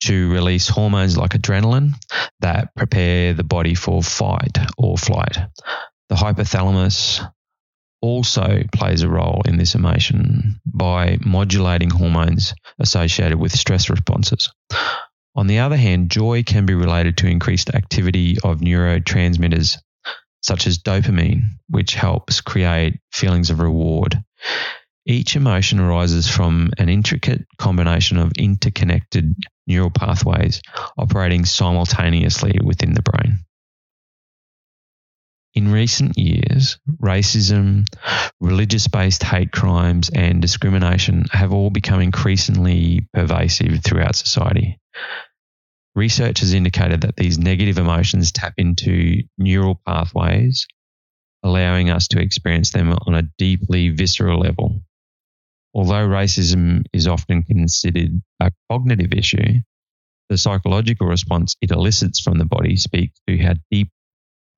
to 0.05 0.31
release 0.31 0.69
hormones 0.69 1.17
like 1.17 1.31
adrenaline 1.31 1.95
that 2.40 2.75
prepare 2.75 3.35
the 3.35 3.45
body 3.45 3.75
for 3.75 4.02
fight 4.02 4.59
or 4.76 4.97
flight. 4.97 5.38
The 6.09 6.14
hypothalamus 6.14 7.26
also 8.00 8.62
plays 8.73 9.02
a 9.02 9.09
role 9.09 9.43
in 9.45 9.57
this 9.57 9.75
emotion 9.75 10.61
by 10.64 11.19
modulating 11.25 11.90
hormones 11.90 12.55
associated 12.78 13.38
with 13.38 13.52
stress 13.52 13.90
responses. 13.90 14.52
On 15.35 15.47
the 15.47 15.59
other 15.59 15.76
hand, 15.76 16.11
joy 16.11 16.43
can 16.43 16.67
be 16.67 16.75
related 16.75 17.17
to 17.19 17.26
increased 17.26 17.75
activity 17.75 18.37
of 18.43 18.59
neurotransmitters 18.59 19.78
such 20.40 20.67
as 20.67 20.78
dopamine, 20.78 21.43
which 21.69 21.95
helps 21.95 22.40
create 22.40 23.00
feelings 23.12 23.50
of 23.50 23.61
reward. 23.61 24.23
Each 25.11 25.37
emotion 25.37 25.81
arises 25.81 26.29
from 26.29 26.71
an 26.77 26.91
intricate 26.91 27.47
combination 27.57 28.19
of 28.19 28.33
interconnected 28.37 29.35
neural 29.67 29.91
pathways 29.91 30.61
operating 30.99 31.47
simultaneously 31.47 32.59
within 32.62 32.93
the 32.93 33.00
brain. 33.00 33.38
In 35.55 35.73
recent 35.73 36.19
years, 36.19 36.79
racism, 37.03 37.87
religious 38.38 38.87
based 38.87 39.23
hate 39.23 39.50
crimes, 39.50 40.11
and 40.11 40.43
discrimination 40.43 41.25
have 41.33 41.55
all 41.55 41.71
become 41.71 42.03
increasingly 42.03 43.09
pervasive 43.15 43.83
throughout 43.83 44.15
society. 44.15 44.79
Research 45.95 46.41
has 46.41 46.53
indicated 46.53 47.00
that 47.00 47.17
these 47.17 47.38
negative 47.38 47.79
emotions 47.79 48.31
tap 48.31 48.53
into 48.59 49.23
neural 49.38 49.81
pathways, 49.87 50.67
allowing 51.43 51.88
us 51.88 52.09
to 52.09 52.21
experience 52.21 52.73
them 52.73 52.93
on 52.93 53.15
a 53.15 53.31
deeply 53.38 53.88
visceral 53.88 54.41
level. 54.41 54.83
Although 55.79 56.09
racism 56.09 56.87
is 56.93 57.07
often 57.07 57.45
considered 57.45 58.21
a 58.41 58.51
cognitive 58.69 59.13
issue, 59.13 59.61
the 60.29 60.37
psychological 60.37 61.07
response 61.07 61.55
it 61.61 61.71
elicits 61.71 62.19
from 62.19 62.39
the 62.39 62.45
body 62.45 62.75
speaks 62.75 63.21
to 63.29 63.39
how 63.39 63.55
deep 63.71 63.89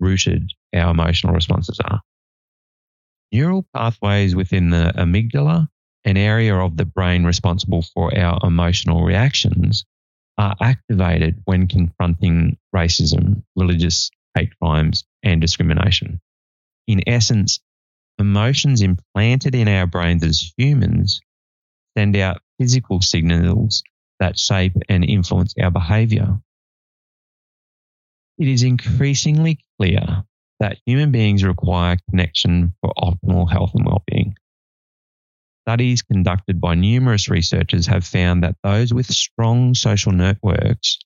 rooted 0.00 0.50
our 0.74 0.92
emotional 0.92 1.34
responses 1.34 1.78
are. 1.84 2.00
Neural 3.32 3.66
pathways 3.74 4.34
within 4.34 4.70
the 4.70 4.94
amygdala, 4.96 5.68
an 6.06 6.16
area 6.16 6.56
of 6.56 6.78
the 6.78 6.86
brain 6.86 7.24
responsible 7.24 7.82
for 7.82 8.18
our 8.18 8.40
emotional 8.42 9.04
reactions, 9.04 9.84
are 10.38 10.56
activated 10.58 11.42
when 11.44 11.68
confronting 11.68 12.56
racism, 12.74 13.42
religious 13.56 14.10
hate 14.34 14.58
crimes, 14.58 15.04
and 15.22 15.42
discrimination. 15.42 16.18
In 16.86 17.06
essence, 17.06 17.60
emotions 18.20 18.82
implanted 18.82 19.54
in 19.54 19.68
our 19.68 19.86
brains 19.86 20.22
as 20.22 20.52
humans 20.56 21.20
send 21.96 22.16
out 22.16 22.40
physical 22.58 23.00
signals 23.00 23.82
that 24.20 24.38
shape 24.38 24.74
and 24.88 25.04
influence 25.04 25.54
our 25.60 25.70
behavior. 25.70 26.38
It 28.38 28.48
is 28.48 28.62
increasingly 28.62 29.58
clear 29.78 30.24
that 30.60 30.78
human 30.86 31.10
beings 31.10 31.42
require 31.42 31.96
connection 32.10 32.74
for 32.80 32.92
optimal 32.96 33.50
health 33.50 33.72
and 33.74 33.84
well-being. 33.84 34.34
Studies 35.66 36.02
conducted 36.02 36.60
by 36.60 36.74
numerous 36.74 37.28
researchers 37.28 37.86
have 37.86 38.06
found 38.06 38.42
that 38.44 38.56
those 38.62 38.92
with 38.92 39.06
strong 39.06 39.74
social 39.74 40.12
networks 40.12 40.98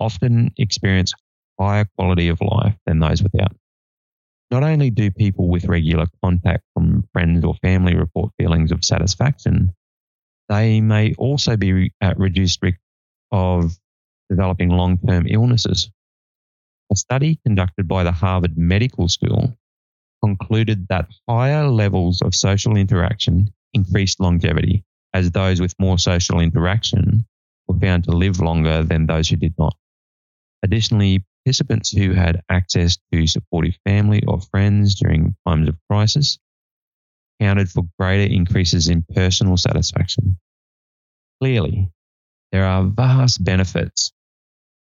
often 0.00 0.52
experience 0.56 1.12
higher 1.58 1.86
quality 1.96 2.28
of 2.28 2.40
life 2.40 2.76
than 2.86 3.00
those 3.00 3.22
without. 3.22 3.54
Not 4.50 4.62
only 4.62 4.90
do 4.90 5.10
people 5.10 5.48
with 5.48 5.66
regular 5.66 6.06
contact 6.24 6.64
from 6.74 7.06
friends 7.12 7.44
or 7.44 7.54
family 7.56 7.94
report 7.94 8.32
feelings 8.38 8.72
of 8.72 8.84
satisfaction, 8.84 9.74
they 10.48 10.80
may 10.80 11.14
also 11.14 11.56
be 11.56 11.92
at 12.00 12.18
reduced 12.18 12.62
risk 12.62 12.78
of 13.30 13.78
developing 14.30 14.70
long 14.70 14.98
term 14.98 15.26
illnesses. 15.28 15.90
A 16.90 16.96
study 16.96 17.38
conducted 17.44 17.86
by 17.86 18.04
the 18.04 18.12
Harvard 18.12 18.56
Medical 18.56 19.08
School 19.08 19.54
concluded 20.22 20.88
that 20.88 21.10
higher 21.28 21.68
levels 21.68 22.22
of 22.22 22.34
social 22.34 22.76
interaction 22.76 23.52
increased 23.74 24.20
longevity, 24.20 24.84
as 25.12 25.30
those 25.30 25.60
with 25.60 25.74
more 25.78 25.98
social 25.98 26.40
interaction 26.40 27.26
were 27.66 27.78
found 27.78 28.04
to 28.04 28.12
live 28.12 28.40
longer 28.40 28.82
than 28.82 29.06
those 29.06 29.28
who 29.28 29.36
did 29.36 29.54
not. 29.58 29.76
Additionally, 30.62 31.24
participants 31.44 31.90
who 31.90 32.12
had 32.12 32.42
access 32.48 32.98
to 33.12 33.26
supportive 33.26 33.74
family 33.86 34.22
or 34.26 34.40
friends 34.40 34.94
during 34.96 35.34
times 35.46 35.68
of 35.68 35.76
crisis 35.90 36.38
accounted 37.40 37.70
for 37.70 37.84
greater 37.98 38.32
increases 38.32 38.88
in 38.88 39.04
personal 39.14 39.56
satisfaction. 39.56 40.38
Clearly, 41.40 41.90
there 42.52 42.64
are 42.64 42.84
vast 42.84 43.42
benefits 43.42 44.12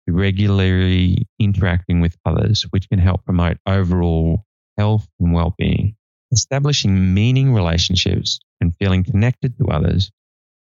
to 0.06 0.14
regularly 0.14 1.26
interacting 1.38 2.00
with 2.00 2.16
others, 2.24 2.66
which 2.70 2.88
can 2.88 2.98
help 2.98 3.24
promote 3.24 3.56
overall 3.66 4.44
health 4.76 5.06
and 5.20 5.32
well 5.32 5.54
being. 5.56 5.96
Establishing 6.32 7.14
meaning 7.14 7.52
relationships 7.52 8.40
and 8.60 8.74
feeling 8.76 9.04
connected 9.04 9.56
to 9.58 9.68
others 9.68 10.10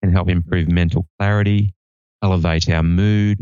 can 0.03 0.12
help 0.12 0.29
improve 0.29 0.68
mental 0.68 1.07
clarity, 1.18 1.74
elevate 2.22 2.68
our 2.70 2.83
mood, 2.83 3.38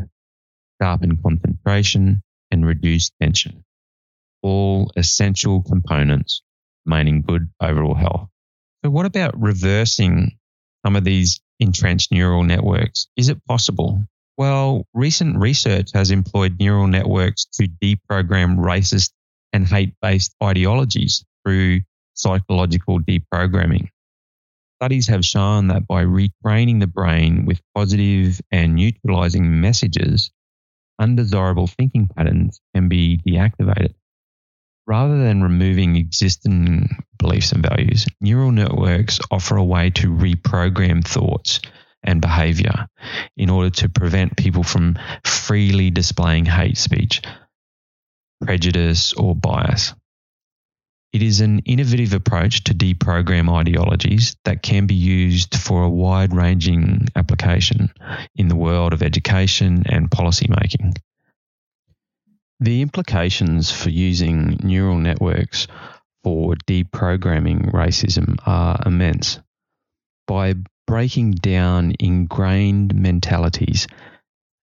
sharpen 0.81 1.19
concentration, 1.23 2.23
and 2.57 2.67
reduce 2.67 3.11
tension. 3.21 3.65
All 4.43 4.91
essential 4.97 5.63
components 5.63 6.43
maintaining 6.85 7.23
good 7.23 7.51
overall 7.61 7.95
health. 7.95 8.29
But 8.83 8.91
what 8.91 9.07
about 9.07 9.41
reversing 9.41 10.39
some 10.85 10.97
of 10.97 11.05
these 11.05 11.41
entrenched 11.61 12.13
neural 12.13 12.45
networks? 12.45 13.09
Is 13.17 13.29
it 13.29 13.45
possible? 13.47 14.05
Well, 14.39 14.87
recent 14.95 15.39
research 15.39 15.91
has 15.95 16.11
employed 16.11 16.57
neural 16.59 16.87
networks 16.87 17.47
to 17.55 17.69
deprogram 17.69 18.59
racist 18.59 19.11
and 19.53 19.67
hate 19.67 19.95
based 20.01 20.35
ideologies 20.43 21.25
through 21.45 21.81
psychological 22.15 23.01
deprogramming. 23.01 23.89
Studies 24.81 25.09
have 25.09 25.25
shown 25.25 25.69
that 25.69 25.87
by 25.87 26.05
retraining 26.05 26.81
the 26.81 26.87
brain 26.87 27.47
with 27.47 27.61
positive 27.75 28.41
and 28.51 28.75
neutralizing 28.75 29.61
messages, 29.61 30.31
undesirable 30.99 31.67
thinking 31.67 32.09
patterns 32.17 32.61
can 32.75 32.89
be 32.89 33.21
deactivated. 33.27 33.95
Rather 34.87 35.19
than 35.19 35.43
removing 35.43 35.97
existing 35.97 36.89
beliefs 37.19 37.53
and 37.53 37.67
values, 37.67 38.07
neural 38.21 38.53
networks 38.53 39.19
offer 39.31 39.57
a 39.57 39.65
way 39.65 39.91
to 39.91 40.09
reprogram 40.09 41.05
thoughts 41.05 41.61
and 42.05 42.21
behavior 42.21 42.87
in 43.37 43.51
order 43.51 43.71
to 43.71 43.89
prevent 43.89 44.37
people 44.37 44.63
from 44.63 44.97
freely 45.25 45.91
displaying 45.91 46.47
hate 46.47 46.79
speech, 46.79 47.21
prejudice, 48.41 49.13
or 49.15 49.35
bias. 49.35 49.93
It 51.17 51.23
is 51.23 51.41
an 51.41 51.61
innovative 51.61 52.13
approach 52.13 52.65
to 52.65 52.75
deprogram 52.75 53.51
ideologies 53.51 54.37
that 54.45 54.63
can 54.63 54.87
be 54.87 54.95
used 54.95 55.55
for 55.57 55.83
a 55.83 55.89
wide 55.89 56.35
ranging 56.35 57.09
application 57.17 57.91
in 58.35 58.49
the 58.49 58.55
world 58.55 58.93
of 58.93 59.03
education 59.03 59.85
and 59.87 60.11
policymaking. 60.11 60.99
The 62.61 62.83
implications 62.83 63.71
for 63.71 63.89
using 63.89 64.59
neural 64.63 64.99
networks 64.99 65.69
for 66.23 66.55
deprogramming 66.67 67.73
racism 67.73 68.37
are 68.45 68.79
immense. 68.85 69.41
By 70.27 70.57
breaking 70.87 71.37
down 71.37 71.95
ingrained 71.99 72.95
mentalities, 72.95 73.89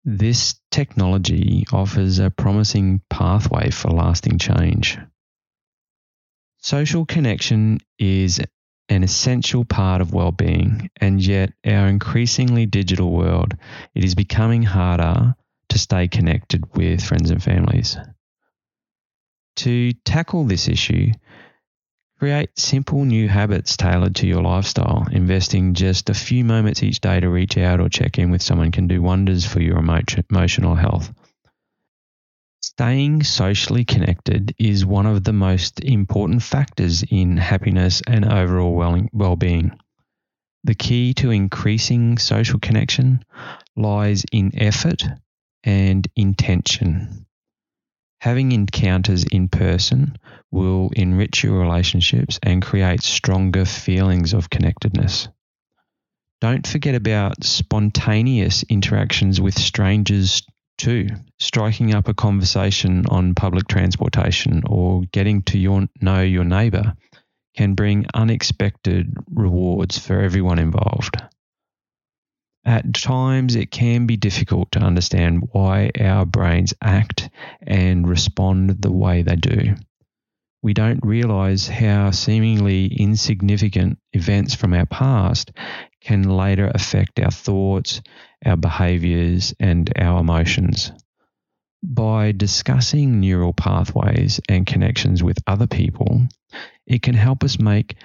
this 0.06 0.54
technology 0.70 1.66
offers 1.74 2.20
a 2.20 2.30
promising 2.30 3.02
pathway 3.10 3.72
for 3.72 3.90
lasting 3.90 4.38
change. 4.38 5.00
Social 6.64 7.06
connection 7.06 7.80
is 8.00 8.40
an 8.88 9.04
essential 9.04 9.66
part 9.66 10.00
of 10.00 10.14
well-being, 10.14 10.90
and 11.02 11.22
yet 11.22 11.52
our 11.66 11.88
increasingly 11.88 12.66
digital 12.66 13.12
world, 13.12 13.54
it 13.94 14.06
is 14.06 14.16
becoming 14.16 14.64
harder 14.64 15.36
to 15.68 15.78
stay 15.78 16.08
connected 16.08 16.64
with 16.74 17.04
friends 17.04 17.32
and 17.32 17.44
families. 17.44 17.98
To 19.58 19.92
tackle 20.06 20.46
this 20.46 20.70
issue, 20.70 21.12
create 22.18 22.58
simple 22.58 23.04
new 23.04 23.28
habits 23.28 23.76
tailored 23.76 24.16
to 24.16 24.28
your 24.28 24.42
lifestyle. 24.42 25.06
Investing 25.12 25.74
just 25.74 26.10
a 26.10 26.14
few 26.14 26.46
moments 26.46 26.82
each 26.82 27.02
day 27.02 27.20
to 27.20 27.28
reach 27.28 27.58
out 27.58 27.82
or 27.82 27.90
check 27.90 28.18
in 28.18 28.32
with 28.32 28.42
someone 28.42 28.72
can 28.72 28.88
do 28.88 29.02
wonders 29.02 29.46
for 29.46 29.62
your 29.62 29.80
emotional 29.80 30.76
health. 30.76 31.12
Staying 32.78 33.22
socially 33.22 33.86
connected 33.86 34.56
is 34.58 34.84
one 34.84 35.06
of 35.06 35.24
the 35.24 35.32
most 35.32 35.80
important 35.82 36.42
factors 36.42 37.04
in 37.08 37.38
happiness 37.38 38.02
and 38.08 38.26
overall 38.26 39.08
well 39.14 39.36
being. 39.36 39.78
The 40.64 40.74
key 40.74 41.14
to 41.16 41.30
increasing 41.30 42.18
social 42.18 42.60
connection 42.60 43.24
lies 43.76 44.26
in 44.32 44.60
effort 44.60 45.04
and 45.64 46.08
intention. 46.16 47.28
Having 48.22 48.54
encounters 48.54 49.24
in 49.26 49.50
person 49.50 50.18
will 50.50 50.90
enrich 50.96 51.44
your 51.44 51.60
relationships 51.60 52.40
and 52.42 52.64
create 52.64 53.04
stronger 53.04 53.66
feelings 53.66 54.34
of 54.34 54.50
connectedness. 54.50 55.28
Don't 56.42 56.66
forget 56.66 56.96
about 56.96 57.44
spontaneous 57.44 58.64
interactions 58.64 59.40
with 59.40 59.60
strangers 59.60 60.42
too. 60.84 61.08
Striking 61.40 61.96
up 61.96 62.10
a 62.10 62.14
conversation 62.14 63.06
on 63.08 63.36
public 63.36 63.70
transportation 63.70 64.64
or 64.66 65.04
getting 65.14 65.42
to 65.44 65.58
your, 65.58 65.88
know 66.02 66.22
your 66.22 66.44
neighbour 66.44 66.94
can 67.56 67.74
bring 67.74 68.06
unexpected 68.14 69.16
rewards 69.34 69.98
for 69.98 70.20
everyone 70.20 70.60
involved. 70.60 71.16
At 72.66 72.94
times, 72.94 73.56
it 73.56 73.72
can 73.72 74.08
be 74.08 74.18
difficult 74.18 74.74
to 74.74 74.80
understand 74.80 75.48
why 75.54 75.92
our 76.00 76.26
brains 76.26 76.74
act 76.82 77.30
and 77.62 78.06
respond 78.08 78.82
the 78.82 78.92
way 78.92 79.22
they 79.22 79.38
do. 79.38 79.76
We 80.62 80.74
don't 80.74 81.06
realize 81.06 81.68
how 81.68 82.12
seemingly 82.12 82.88
insignificant 82.88 84.00
events 84.12 84.56
from 84.56 84.74
our 84.74 84.86
past 84.86 85.52
can 86.02 86.24
later 86.24 86.70
affect 86.74 87.20
our 87.20 87.32
thoughts, 87.32 88.02
our 88.46 88.58
behaviors, 88.58 89.54
and 89.60 89.92
our 89.98 90.20
emotions. 90.20 90.92
By 91.84 92.32
discussing 92.32 93.20
neural 93.20 93.54
pathways 93.54 94.40
and 94.48 94.66
connections 94.66 95.22
with 95.22 95.38
other 95.48 95.68
people, 95.68 96.22
it 96.88 97.02
can 97.02 97.16
help 97.16 97.44
us 97.44 97.60
make 97.60 97.96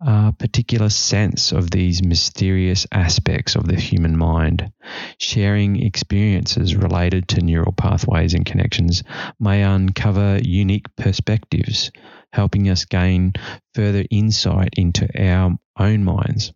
a 0.00 0.32
particular 0.32 0.88
sense 0.88 1.50
of 1.52 1.70
these 1.70 2.04
mysterious 2.04 2.86
aspects 2.92 3.56
of 3.56 3.66
the 3.66 3.76
human 3.76 4.16
mind. 4.16 4.72
Sharing 5.18 5.82
experiences 5.82 6.76
related 6.76 7.28
to 7.28 7.40
neural 7.40 7.72
pathways 7.72 8.34
and 8.34 8.46
connections 8.46 9.02
may 9.40 9.62
uncover 9.62 10.38
unique 10.42 10.94
perspectives, 10.96 11.90
helping 12.32 12.68
us 12.68 12.84
gain 12.84 13.32
further 13.74 14.04
insight 14.10 14.74
into 14.76 15.08
our 15.20 15.56
own 15.78 16.04
minds. 16.04 16.52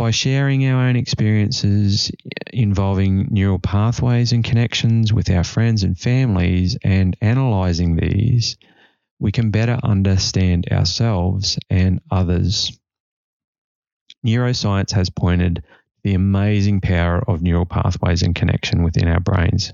By 0.00 0.12
sharing 0.12 0.66
our 0.66 0.88
own 0.88 0.96
experiences 0.96 2.10
involving 2.54 3.28
neural 3.30 3.58
pathways 3.58 4.32
and 4.32 4.42
connections 4.42 5.12
with 5.12 5.28
our 5.28 5.44
friends 5.44 5.82
and 5.82 5.98
families 5.98 6.78
and 6.82 7.14
analyzing 7.20 7.96
these, 7.96 8.56
we 9.18 9.30
can 9.30 9.50
better 9.50 9.78
understand 9.82 10.68
ourselves 10.72 11.58
and 11.68 12.00
others. 12.10 12.72
Neuroscience 14.26 14.92
has 14.92 15.10
pointed 15.10 15.64
the 16.02 16.14
amazing 16.14 16.80
power 16.80 17.22
of 17.28 17.42
neural 17.42 17.66
pathways 17.66 18.22
and 18.22 18.34
connection 18.34 18.82
within 18.82 19.06
our 19.06 19.20
brains. 19.20 19.70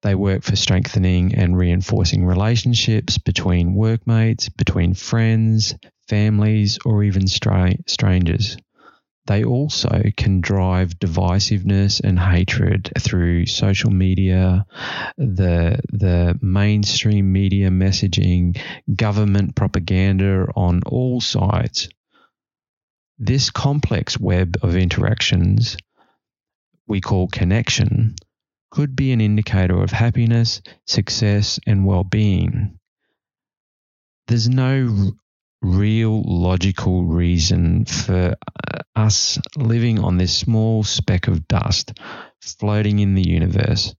They 0.00 0.14
work 0.14 0.44
for 0.44 0.56
strengthening 0.56 1.34
and 1.34 1.58
reinforcing 1.58 2.24
relationships 2.24 3.18
between 3.18 3.74
workmates, 3.74 4.48
between 4.48 4.94
friends, 4.94 5.74
families, 6.08 6.78
or 6.86 7.04
even 7.04 7.26
stra- 7.26 7.76
strangers. 7.86 8.56
They 9.26 9.44
also 9.44 10.02
can 10.16 10.40
drive 10.42 10.98
divisiveness 10.98 12.00
and 12.00 12.18
hatred 12.18 12.92
through 12.98 13.46
social 13.46 13.90
media, 13.90 14.66
the, 15.16 15.80
the 15.90 16.38
mainstream 16.42 17.32
media 17.32 17.70
messaging, 17.70 18.58
government 18.94 19.54
propaganda 19.54 20.46
on 20.54 20.82
all 20.84 21.22
sides. 21.22 21.88
This 23.18 23.50
complex 23.50 24.20
web 24.20 24.56
of 24.62 24.76
interactions 24.76 25.76
we 26.86 27.00
call 27.00 27.28
connection 27.28 28.16
could 28.70 28.94
be 28.94 29.12
an 29.12 29.20
indicator 29.20 29.80
of 29.80 29.90
happiness, 29.90 30.60
success, 30.84 31.58
and 31.66 31.86
well 31.86 32.04
being. 32.04 32.78
There's 34.26 34.48
no 34.48 35.12
real 35.64 36.22
logical 36.22 37.04
reason 37.04 37.86
for 37.86 38.34
uh, 38.72 38.78
us 38.94 39.38
living 39.56 39.98
on 39.98 40.18
this 40.18 40.36
small 40.36 40.84
speck 40.84 41.26
of 41.26 41.48
dust 41.48 41.98
floating 42.40 42.98
in 42.98 43.14
the 43.14 43.26
universe 43.26 43.94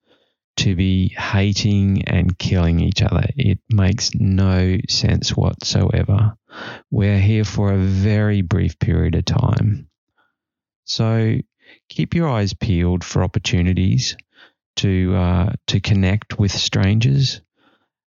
to 0.58 0.76
be 0.76 1.10
hating 1.10 2.04
and 2.08 2.38
killing 2.38 2.80
each 2.80 3.02
other. 3.02 3.26
It 3.36 3.60
makes 3.70 4.14
no 4.14 4.78
sense 4.88 5.32
whatsoever. 5.32 6.38
We're 6.92 7.20
here 7.20 7.44
for 7.44 7.74
a 7.74 7.78
very 7.78 8.42
brief 8.42 8.80
period 8.80 9.16
of 9.16 9.26
time. 9.26 9.90
So 10.86 11.38
keep 11.90 12.14
your 12.14 12.30
eyes 12.30 12.54
peeled 12.54 13.04
for 13.04 13.24
opportunities 13.24 14.16
to 14.78 15.16
uh, 15.16 15.54
to 15.68 15.80
connect 15.80 16.38
with 16.38 16.52
strangers. 16.52 17.42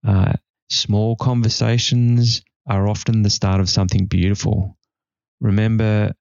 Uh, 0.08 0.34
small 0.70 1.16
conversations 1.16 2.44
are 2.70 2.88
often 2.88 3.24
the 3.24 3.30
start 3.30 3.60
of 3.60 3.70
something 3.70 4.06
beautiful. 4.06 4.78
Remember 5.42 6.14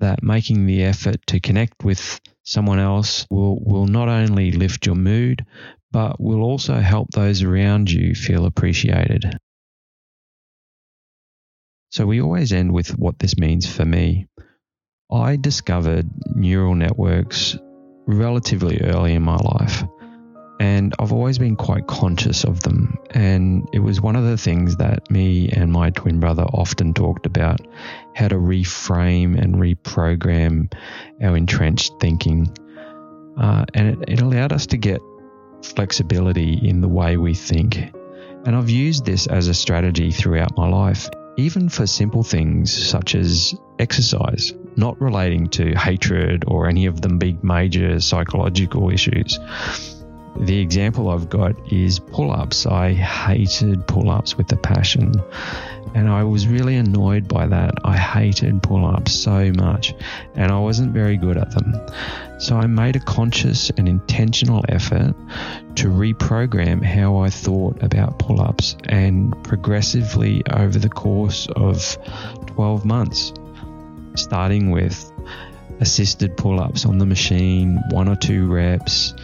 that 0.00 0.22
making 0.22 0.66
the 0.66 0.82
effort 0.84 1.16
to 1.28 1.40
connect 1.40 1.82
with 1.82 2.20
someone 2.42 2.78
else 2.78 3.26
will, 3.30 3.58
will 3.64 3.86
not 3.86 4.08
only 4.08 4.52
lift 4.52 4.86
your 4.86 4.96
mood, 4.96 5.44
but 5.90 6.20
will 6.20 6.42
also 6.42 6.78
help 6.80 7.10
those 7.10 7.42
around 7.42 7.90
you 7.90 8.14
feel 8.14 8.44
appreciated. 8.44 9.38
So, 11.90 12.06
we 12.06 12.20
always 12.20 12.52
end 12.52 12.72
with 12.72 12.98
what 12.98 13.18
this 13.20 13.38
means 13.38 13.72
for 13.72 13.84
me. 13.84 14.26
I 15.10 15.36
discovered 15.36 16.10
neural 16.34 16.74
networks 16.74 17.56
relatively 18.06 18.80
early 18.82 19.14
in 19.14 19.22
my 19.22 19.36
life 19.36 19.84
and 20.64 20.94
I've 20.98 21.12
always 21.12 21.36
been 21.36 21.56
quite 21.56 21.86
conscious 21.86 22.42
of 22.42 22.62
them. 22.62 22.96
And 23.10 23.68
it 23.74 23.80
was 23.80 24.00
one 24.00 24.16
of 24.16 24.24
the 24.24 24.38
things 24.38 24.76
that 24.76 25.10
me 25.10 25.50
and 25.50 25.70
my 25.70 25.90
twin 25.90 26.20
brother 26.20 26.44
often 26.44 26.94
talked 26.94 27.26
about 27.26 27.60
how 28.14 28.28
to 28.28 28.36
reframe 28.36 29.38
and 29.38 29.56
reprogram 29.56 30.72
our 31.22 31.36
entrenched 31.36 32.00
thinking. 32.00 32.48
Uh, 33.38 33.66
and 33.74 33.88
it, 33.88 34.08
it 34.08 34.20
allowed 34.22 34.52
us 34.52 34.64
to 34.68 34.78
get 34.78 35.02
flexibility 35.62 36.58
in 36.66 36.80
the 36.80 36.88
way 36.88 37.18
we 37.18 37.34
think. 37.34 37.76
And 38.46 38.56
I've 38.56 38.70
used 38.70 39.04
this 39.04 39.26
as 39.26 39.48
a 39.48 39.54
strategy 39.54 40.12
throughout 40.12 40.56
my 40.56 40.66
life, 40.66 41.10
even 41.36 41.68
for 41.68 41.86
simple 41.86 42.22
things 42.22 42.72
such 42.72 43.14
as 43.14 43.54
exercise, 43.78 44.54
not 44.76 44.98
relating 44.98 45.48
to 45.50 45.74
hatred 45.74 46.44
or 46.48 46.68
any 46.68 46.86
of 46.86 47.02
the 47.02 47.10
big 47.10 47.44
major 47.44 48.00
psychological 48.00 48.88
issues. 48.88 49.38
The 50.36 50.58
example 50.58 51.10
I've 51.10 51.30
got 51.30 51.72
is 51.72 51.98
pull 51.98 52.32
ups. 52.32 52.66
I 52.66 52.92
hated 52.92 53.86
pull 53.86 54.10
ups 54.10 54.36
with 54.36 54.50
a 54.52 54.56
passion, 54.56 55.14
and 55.94 56.08
I 56.08 56.24
was 56.24 56.48
really 56.48 56.76
annoyed 56.76 57.28
by 57.28 57.46
that. 57.46 57.74
I 57.84 57.96
hated 57.96 58.62
pull 58.62 58.84
ups 58.84 59.12
so 59.12 59.52
much, 59.52 59.94
and 60.34 60.50
I 60.50 60.58
wasn't 60.58 60.92
very 60.92 61.16
good 61.16 61.36
at 61.36 61.52
them. 61.52 61.74
So 62.40 62.56
I 62.56 62.66
made 62.66 62.96
a 62.96 63.00
conscious 63.00 63.70
and 63.70 63.88
intentional 63.88 64.64
effort 64.68 65.14
to 65.76 65.88
reprogram 65.88 66.84
how 66.84 67.18
I 67.18 67.30
thought 67.30 67.80
about 67.82 68.18
pull 68.18 68.40
ups, 68.40 68.76
and 68.88 69.32
progressively 69.44 70.42
over 70.52 70.78
the 70.78 70.88
course 70.88 71.46
of 71.54 71.96
12 72.48 72.84
months, 72.84 73.32
starting 74.16 74.72
with 74.72 75.12
assisted 75.80 76.36
pull 76.36 76.60
ups 76.60 76.86
on 76.86 76.98
the 76.98 77.06
machine, 77.06 77.80
one 77.90 78.08
or 78.08 78.16
two 78.16 78.46
reps, 78.46 79.14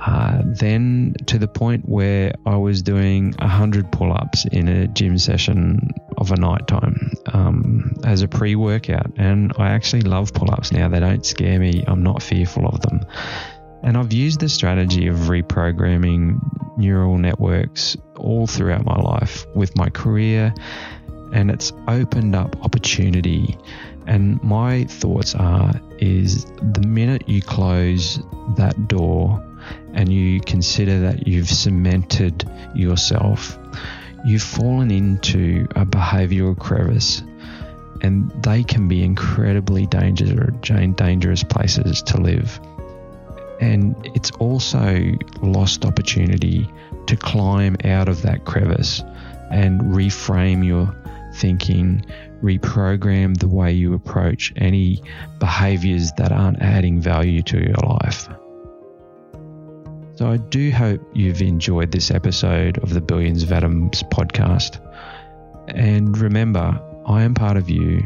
uh, 0.00 0.42
then 0.44 1.14
to 1.26 1.38
the 1.38 1.48
point 1.48 1.88
where 1.88 2.32
I 2.46 2.56
was 2.56 2.82
doing 2.82 3.34
100 3.38 3.90
pull 3.90 4.12
ups 4.12 4.46
in 4.46 4.68
a 4.68 4.86
gym 4.86 5.18
session 5.18 5.90
of 6.16 6.30
a 6.30 6.36
night 6.36 6.66
time 6.66 7.12
um, 7.32 7.94
as 8.04 8.22
a 8.22 8.28
pre 8.28 8.54
workout. 8.54 9.12
And 9.16 9.52
I 9.58 9.70
actually 9.70 10.02
love 10.02 10.32
pull 10.32 10.50
ups 10.50 10.72
now. 10.72 10.88
They 10.88 11.00
don't 11.00 11.26
scare 11.26 11.58
me, 11.58 11.84
I'm 11.86 12.02
not 12.02 12.22
fearful 12.22 12.66
of 12.66 12.80
them. 12.80 13.00
And 13.82 13.96
I've 13.96 14.12
used 14.12 14.40
the 14.40 14.48
strategy 14.48 15.06
of 15.08 15.16
reprogramming 15.16 16.38
neural 16.76 17.18
networks 17.18 17.96
all 18.16 18.46
throughout 18.46 18.84
my 18.84 18.96
life 18.96 19.46
with 19.54 19.76
my 19.76 19.88
career 19.88 20.52
and 21.32 21.50
it's 21.50 21.72
opened 21.86 22.34
up 22.34 22.56
opportunity. 22.64 23.56
And 24.06 24.42
my 24.42 24.84
thoughts 24.84 25.34
are 25.34 25.72
is 25.98 26.44
the 26.44 26.82
minute 26.86 27.28
you 27.28 27.42
close 27.42 28.20
that 28.56 28.88
door 28.88 29.44
and 29.94 30.12
you 30.12 30.40
consider 30.40 31.00
that 31.00 31.26
you've 31.26 31.48
cemented 31.48 32.48
yourself, 32.74 33.58
you've 34.24 34.42
fallen 34.42 34.90
into 34.90 35.66
a 35.76 35.84
behavioral 35.84 36.58
crevice 36.58 37.22
and 38.02 38.30
they 38.42 38.62
can 38.62 38.88
be 38.88 39.02
incredibly 39.02 39.86
dangerous, 39.86 40.50
dangerous 40.94 41.42
places 41.42 42.02
to 42.02 42.20
live. 42.20 42.60
And 43.60 43.96
it's 44.14 44.30
also 44.32 45.02
lost 45.42 45.84
opportunity 45.84 46.70
to 47.06 47.16
climb 47.16 47.76
out 47.84 48.08
of 48.08 48.22
that 48.22 48.44
crevice 48.44 49.02
and 49.50 49.80
reframe 49.80 50.64
your 50.64 50.94
thinking, 51.34 52.04
reprogram 52.42 53.36
the 53.36 53.48
way 53.48 53.72
you 53.72 53.94
approach 53.94 54.52
any 54.56 55.02
behaviors 55.38 56.12
that 56.18 56.30
aren't 56.30 56.60
adding 56.62 57.00
value 57.00 57.42
to 57.42 57.58
your 57.58 57.76
life. 57.76 58.28
So, 60.18 60.26
I 60.32 60.36
do 60.36 60.72
hope 60.72 61.00
you've 61.14 61.40
enjoyed 61.40 61.92
this 61.92 62.10
episode 62.10 62.78
of 62.78 62.92
the 62.92 63.00
Billions 63.00 63.44
of 63.44 63.52
Atoms 63.52 64.02
podcast. 64.02 64.84
And 65.68 66.18
remember, 66.18 66.76
I 67.06 67.22
am 67.22 67.34
part 67.34 67.56
of 67.56 67.70
you, 67.70 68.02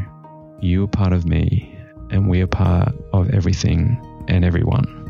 you 0.61 0.85
are 0.85 0.89
part 0.89 1.15
of 1.15 1.25
me, 1.25 1.75
and 2.11 2.29
we 2.29 2.43
are 2.43 2.47
part 2.47 2.93
of 3.15 3.31
everything 3.31 3.99
and 4.29 4.45
everyone. 4.45 5.02